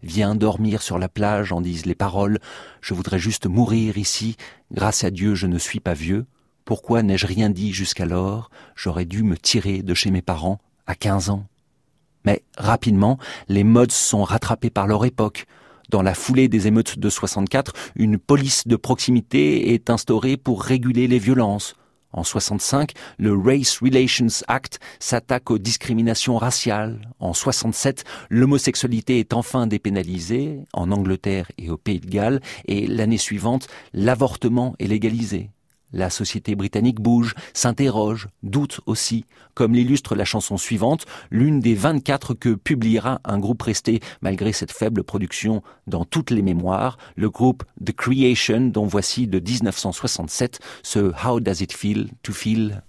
Viens 0.04 0.36
dormir 0.36 0.82
sur 0.82 1.00
la 1.00 1.10
plage, 1.10 1.52
en 1.52 1.62
disent 1.62 1.86
les 1.86 1.96
paroles. 1.96 2.40
Je 2.82 2.94
voudrais 2.94 3.20
juste 3.20 3.48
mourir 3.48 3.98
ici. 3.98 4.36
Grâce 4.72 5.04
à 5.04 5.12
Dieu, 5.12 5.36
je 5.36 5.48
ne 5.48 5.58
suis 5.58 5.80
pas 5.80 5.94
vieux. 5.94 6.26
Pourquoi 6.64 7.04
n'ai-je 7.04 7.28
rien 7.28 7.50
dit 7.50 7.74
jusqu'alors? 7.74 8.50
J'aurais 8.76 9.06
dû 9.06 9.24
me 9.24 9.38
tirer 9.38 9.84
de 9.84 9.94
chez 9.94 10.12
mes 10.12 10.22
parents 10.22 10.60
à 10.88 10.96
15 10.96 11.30
ans. 11.30 11.46
Mais 12.26 12.44
rapidement, 12.58 13.18
les 13.48 13.64
modes 13.64 13.92
sont 13.92 14.24
rattrapés 14.24 14.72
par 14.72 14.88
leur 14.88 15.06
époque. 15.06 15.46
Dans 15.90 16.02
la 16.02 16.16
foulée 16.16 16.48
des 16.48 16.68
émeutes 16.68 16.98
de 16.98 17.10
64, 17.10 17.74
une 17.96 18.18
police 18.18 18.68
de 18.68 18.76
proximité 18.76 19.74
est 19.74 19.90
instaurée 19.92 20.38
pour 20.38 20.64
réguler 20.64 21.08
les 21.08 21.20
violences. 21.20 21.76
En 22.16 22.24
65, 22.24 22.94
le 23.18 23.38
Race 23.38 23.80
Relations 23.80 24.44
Act 24.48 24.80
s'attaque 25.00 25.52
aux 25.52 25.58
discriminations 25.58 26.38
raciales. 26.38 27.02
En 27.20 27.34
67, 27.34 28.06
l'homosexualité 28.30 29.20
est 29.20 29.34
enfin 29.34 29.68
dépénalisée 29.68 30.62
en 30.72 30.92
Angleterre 30.94 31.52
et 31.58 31.70
au 31.70 31.76
Pays 31.76 32.00
de 32.00 32.10
Galles 32.10 32.40
et 32.68 32.88
l'année 32.88 33.18
suivante, 33.18 33.68
l'avortement 33.94 34.76
est 34.80 34.88
légalisé. 34.88 35.50
La 35.94 36.10
société 36.10 36.56
britannique 36.56 37.00
bouge, 37.00 37.36
s'interroge, 37.54 38.28
doute 38.44 38.82
aussi, 38.86 39.26
comme 39.54 39.74
l'illustre 39.74 40.16
la 40.16 40.26
chanson 40.26 40.58
suivante, 40.58 41.06
l'une 41.32 41.60
des 41.60 41.76
24 41.76 42.34
que 42.34 42.56
publiera 42.56 43.22
un 43.24 43.40
groupe 43.40 43.62
resté 43.62 44.02
malgré 44.22 44.52
cette 44.52 44.72
faible 44.72 45.04
production 45.04 45.64
dans 45.88 46.06
toutes 46.06 46.32
les 46.32 46.42
mémoires, 46.42 46.98
le 47.16 47.30
groupe 47.30 47.64
The 47.84 47.94
Creation 47.94 48.62
dont 48.68 48.86
voici 48.86 49.28
de 49.28 49.40
1967 49.40 50.60
ce 50.84 51.12
How 51.26 51.40
Does 51.40 51.62
It 51.62 51.74
Feel 51.74 52.10
to 52.24 52.34
Feel? 52.34 52.82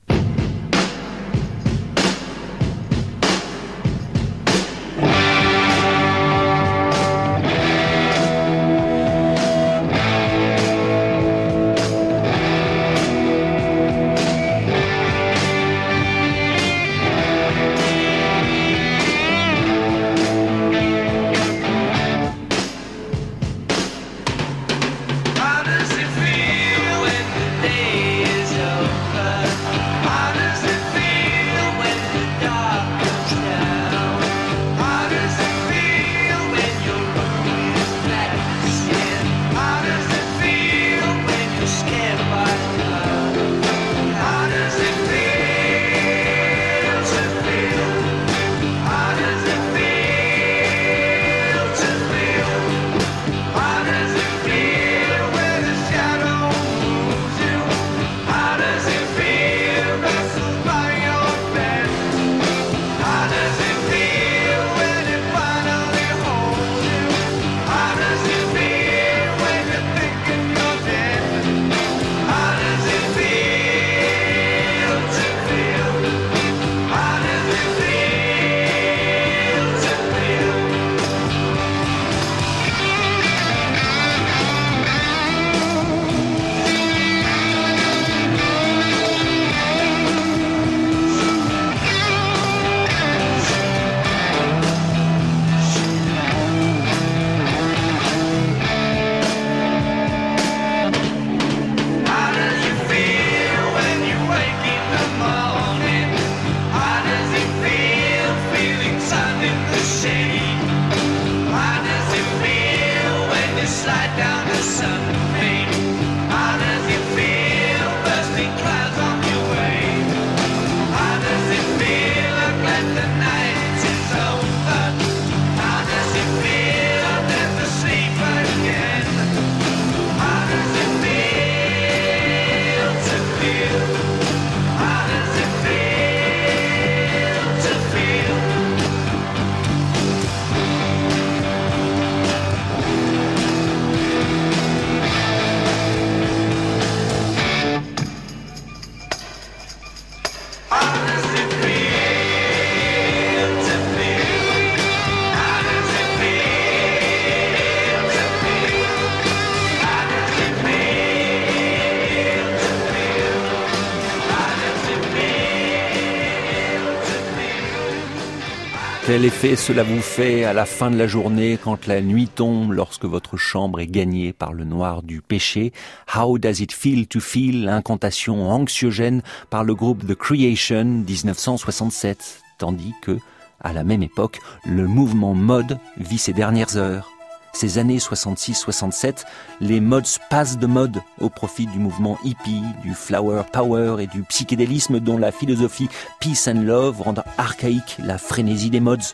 Quel 169.17 169.25
effet 169.25 169.57
cela 169.57 169.83
vous 169.83 170.03
fait 170.03 170.45
à 170.45 170.53
la 170.53 170.67
fin 170.67 170.91
de 170.91 170.99
la 170.99 171.07
journée 171.07 171.59
quand 171.65 171.87
la 171.87 172.03
nuit 172.03 172.29
tombe, 172.29 172.73
lorsque 172.73 173.07
votre 173.07 173.39
chambre 173.39 173.81
est 173.81 173.87
gagnée 173.87 174.35
par 174.35 174.53
le 174.53 174.65
noir 174.65 175.03
du 175.03 175.23
péché? 175.23 175.73
How 176.15 176.37
does 176.37 176.61
it 176.61 176.71
feel 176.71 177.07
to 177.07 177.19
feel 177.19 177.67
Incantation 177.71 178.51
anxiogène 178.51 179.23
par 179.49 179.65
le 179.65 179.75
groupe 179.75 180.07
The 180.07 180.15
Creation 180.15 180.85
1967, 180.85 182.43
tandis 182.59 182.93
que, 183.01 183.17
à 183.63 183.73
la 183.73 183.85
même 183.85 184.03
époque, 184.03 184.39
le 184.67 184.87
mouvement 184.87 185.33
mode 185.33 185.79
vit 185.97 186.19
ses 186.19 186.35
dernières 186.35 186.77
heures. 186.77 187.16
Ces 187.59 187.79
années 187.79 187.97
66-67, 187.97 189.25
les 189.63 189.81
modes 189.81 190.05
passent 190.29 190.59
de 190.59 190.67
mode 190.67 191.01
au 191.23 191.31
profit 191.31 191.67
du 191.67 191.79
mouvement 191.79 192.19
hippie, 192.23 192.61
du 192.83 192.93
flower 192.93 193.45
power 193.51 193.97
et 193.99 194.07
du 194.07 194.23
psychédélisme 194.25 195.01
dont 195.01 195.17
la 195.17 195.33
philosophie 195.33 195.89
peace 196.21 196.49
and 196.49 196.65
love 196.65 197.01
rend 197.01 197.15
archaïque 197.39 197.97
la 197.99 198.19
frénésie 198.19 198.69
des 198.69 198.81
modes. 198.81 199.05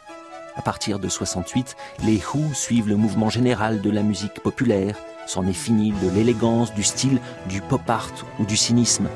À 0.57 0.63
partir 0.63 0.99
de 0.99 1.09
68, 1.09 1.77
les 2.05 2.21
Who 2.35 2.53
suivent 2.53 2.89
le 2.89 2.97
mouvement 2.97 3.31
général 3.31 3.81
de 3.81 3.91
la 3.91 4.03
musique 4.03 4.41
populaire. 4.41 4.97
C'en 5.29 5.47
est 5.47 5.53
fini 5.53 5.93
de 6.03 6.11
l'élégance, 6.11 6.75
du 6.75 6.83
style, 6.83 7.21
du 7.49 7.61
pop 7.61 7.89
art 7.89 8.11
ou 8.41 8.45
du 8.45 8.57
cynisme. 8.57 9.07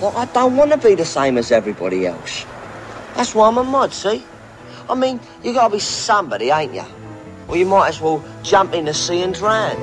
Well, 0.00 0.12
I 0.16 0.28
don't 0.32 0.56
want 0.56 0.70
to 0.70 0.76
be 0.76 0.94
the 0.94 1.04
same 1.04 1.36
as 1.36 1.50
everybody 1.50 2.06
else. 2.06 2.46
That's 3.16 3.34
why 3.34 3.48
I'm 3.48 3.58
a 3.58 3.64
mod, 3.64 3.90
see? 3.90 4.22
I 4.88 4.94
mean, 4.94 5.18
you 5.42 5.52
gotta 5.52 5.74
be 5.74 5.80
somebody, 5.80 6.50
ain't 6.50 6.72
you? 6.72 6.84
You 7.52 7.66
might 7.66 7.88
as 7.88 8.00
well 8.00 8.22
jump 8.44 8.74
in 8.74 8.84
the 8.84 8.94
sea 8.94 9.24
and 9.24 9.32
drown. 9.32 9.76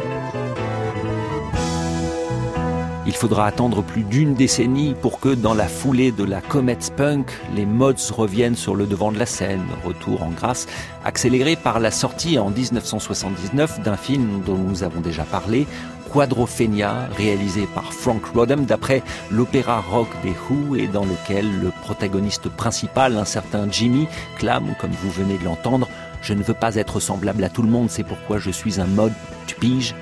Il 3.05 3.13
faudra 3.13 3.45
attendre 3.45 3.81
plus 3.83 4.03
d'une 4.03 4.35
décennie 4.35 4.93
pour 5.01 5.19
que, 5.19 5.29
dans 5.29 5.53
la 5.53 5.67
foulée 5.67 6.11
de 6.11 6.23
la 6.23 6.41
Comet 6.41 6.77
Punk, 6.95 7.31
les 7.55 7.65
mods 7.65 8.11
reviennent 8.11 8.55
sur 8.55 8.75
le 8.75 8.85
devant 8.85 9.11
de 9.11 9.19
la 9.19 9.25
scène. 9.25 9.63
Retour 9.85 10.23
en 10.23 10.29
grâce, 10.29 10.67
accéléré 11.03 11.55
par 11.55 11.79
la 11.79 11.91
sortie 11.91 12.37
en 12.37 12.49
1979 12.49 13.81
d'un 13.81 13.97
film 13.97 14.41
dont 14.45 14.57
nous 14.57 14.83
avons 14.83 15.01
déjà 15.01 15.23
parlé, 15.23 15.67
Quadrophenia, 16.11 17.07
réalisé 17.17 17.67
par 17.73 17.93
Frank 17.93 18.25
Rodham 18.33 18.65
d'après 18.65 19.03
l'opéra 19.29 19.81
rock 19.81 20.07
des 20.23 20.33
Who 20.49 20.75
et 20.75 20.87
dans 20.87 21.05
lequel 21.05 21.45
le 21.61 21.71
protagoniste 21.83 22.49
principal, 22.49 23.17
un 23.17 23.25
certain 23.25 23.69
Jimmy, 23.69 24.07
clame, 24.37 24.73
comme 24.79 24.91
vous 24.91 25.11
venez 25.11 25.37
de 25.37 25.43
l'entendre, 25.43 25.87
je 26.27 26.33
ne 26.33 26.43
veux 26.43 26.53
pas 26.53 26.75
être 26.75 26.99
semblable 26.99 27.41
à 27.45 27.49
tout 27.49 27.61
le 27.61 27.69
monde, 27.69 27.89
c'est 27.89 28.03
pourquoi 28.03 28.37
je 28.37 28.51
suis 28.51 28.81
un 28.81 28.85
mode, 28.85 29.13
tu 29.45 29.55
piges. 29.55 29.95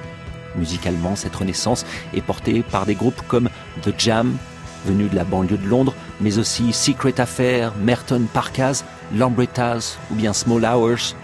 Musicalement, 0.55 1.15
cette 1.15 1.36
renaissance 1.36 1.86
est 2.15 2.21
portée 2.21 2.63
par 2.63 2.88
des 2.88 2.95
groupes 2.95 3.21
comme 3.28 3.47
The 3.84 3.93
Jam, 3.95 4.36
venu 4.88 5.07
de 5.07 5.15
la 5.15 5.23
banlieue 5.23 5.57
de 5.57 5.67
Londres, 5.67 5.93
mais 6.21 6.39
aussi 6.39 6.73
Secret 6.73 7.21
Affair, 7.21 7.73
Merton 7.80 8.23
Parkas, 8.34 8.84
Lambrettas 9.15 9.99
ou 10.09 10.15
bien 10.15 10.34
Small 10.34 10.65
Hours, 10.65 11.15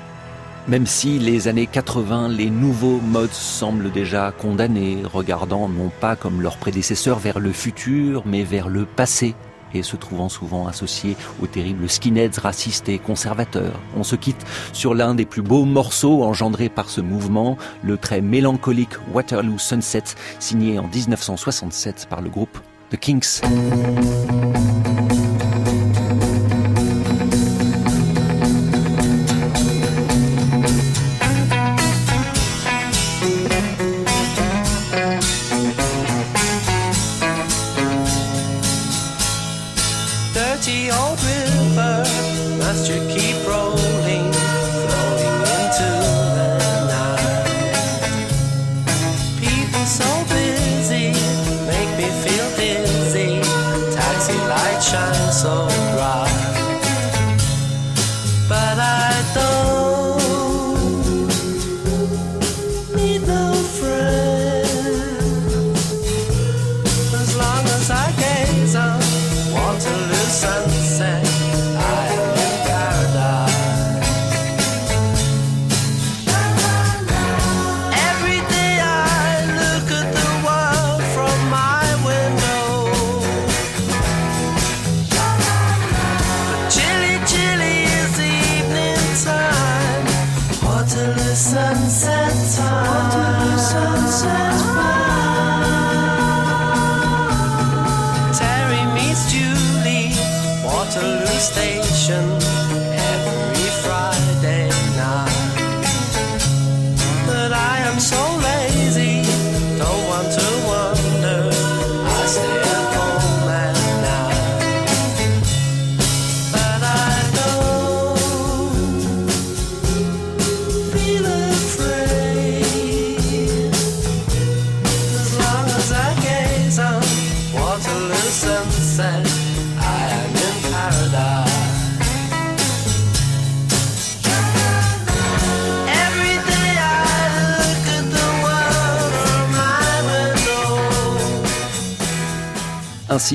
même 0.67 0.85
si 0.85 1.17
les 1.17 1.47
années 1.47 1.65
80, 1.65 2.29
les 2.29 2.51
nouveaux 2.51 2.99
modes 2.99 3.33
semblent 3.33 3.91
déjà 3.91 4.31
condamnés, 4.31 4.99
regardant 5.11 5.67
non 5.67 5.89
pas 5.99 6.15
comme 6.15 6.43
leurs 6.43 6.57
prédécesseurs 6.57 7.17
vers 7.17 7.39
le 7.39 7.51
futur, 7.51 8.21
mais 8.27 8.43
vers 8.43 8.69
le 8.69 8.85
passé, 8.85 9.33
et 9.73 9.83
se 9.83 9.95
trouvant 9.95 10.29
souvent 10.29 10.67
associés 10.67 11.15
aux 11.41 11.47
terribles 11.47 11.89
skinheads 11.89 12.39
racistes 12.41 12.89
et 12.89 12.99
conservateurs. 12.99 13.79
On 13.95 14.03
se 14.03 14.15
quitte 14.15 14.45
sur 14.73 14.93
l'un 14.93 15.15
des 15.15 15.25
plus 15.25 15.41
beaux 15.41 15.65
morceaux 15.65 16.23
engendrés 16.23 16.69
par 16.69 16.89
ce 16.89 17.01
mouvement, 17.01 17.57
le 17.83 17.97
très 17.97 18.21
mélancolique 18.21 18.95
Waterloo 19.13 19.59
Sunset, 19.59 20.03
signé 20.39 20.79
en 20.79 20.87
1967 20.87 22.07
par 22.09 22.21
le 22.21 22.29
groupe 22.29 22.57
The 22.89 22.97
Kinks. 22.97 23.41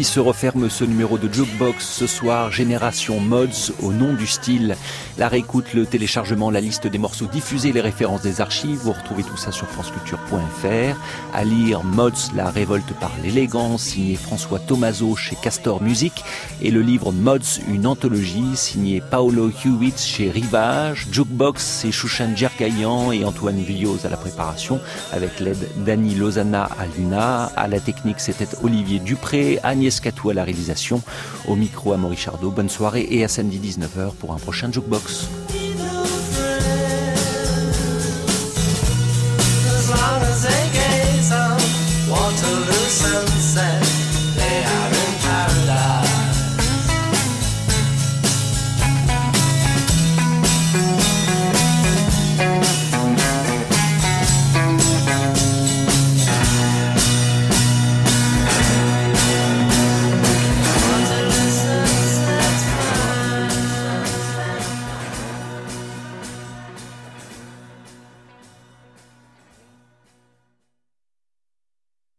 Se 0.03 0.21
referme 0.21 0.69
ce 0.69 0.85
numéro 0.85 1.17
de 1.17 1.33
Jukebox 1.33 1.83
ce 1.83 2.07
soir, 2.07 2.53
Génération 2.53 3.19
Mods 3.19 3.73
au 3.83 3.93
nom 3.93 4.13
du 4.13 4.27
style. 4.27 4.77
La 5.19 5.29
réécoute, 5.29 5.73
le 5.73 5.87
téléchargement, 5.87 6.51
la 6.51 6.61
liste 6.61 6.87
des 6.87 6.99
morceaux 6.99 7.25
diffusés, 7.25 7.73
les 7.73 7.81
références 7.81 8.21
des 8.21 8.43
archives, 8.43 8.81
vous 8.81 8.93
retrouvez 8.93 9.23
tout 9.23 9.39
ça 9.39 9.51
sur 9.51 9.67
franceculture.fr. 9.67 10.97
À 11.33 11.43
lire 11.43 11.83
Mods, 11.85 12.33
la 12.35 12.51
révolte 12.51 12.93
par 13.01 13.13
l'élégance, 13.23 13.83
signé 13.83 14.17
François 14.17 14.59
Tomaso 14.59 15.17
chez 15.17 15.35
Castor 15.43 15.83
Music, 15.83 16.23
et 16.61 16.71
le 16.71 16.83
livre 16.83 17.13
Mods, 17.13 17.61
une 17.67 17.87
anthologie, 17.87 18.57
signé 18.57 19.01
Paolo 19.01 19.51
Hewitt 19.65 19.99
chez 19.99 20.31
Rivage. 20.31 21.07
Jukebox, 21.11 21.65
c'est 21.65 21.93
Chouchan 21.93 22.37
Djergayan 22.37 23.11
et 23.11 23.25
Antoine 23.25 23.63
Villoz 23.63 24.05
à 24.05 24.11
la 24.11 24.19
préparation, 24.19 24.81
avec 25.13 25.41
l'aide 25.41 25.67
d'Annie 25.79 26.15
Lozana 26.15 26.65
à 26.65 26.85
l'UNA. 26.95 27.51
À 27.57 27.69
la 27.69 27.81
technique, 27.81 28.21
c'était 28.21 28.49
Olivier 28.63 28.99
Dupré, 28.99 29.61
Agnès 29.63 29.99
Catou 29.99 30.29
à 30.29 30.35
la 30.35 30.45
réalisation. 30.45 31.01
Au 31.49 31.57
micro, 31.57 31.95
à 31.95 31.97
Maurice. 31.97 32.29
Bonne 32.43 32.69
soirée 32.69 33.07
et 33.11 33.25
à 33.25 33.29
samedi 33.29 33.59
19h 33.59 34.15
pour 34.19 34.33
un 34.33 34.39
prochain 34.39 34.71
Jukebox. 34.71 35.06
Rocks. 35.07 35.66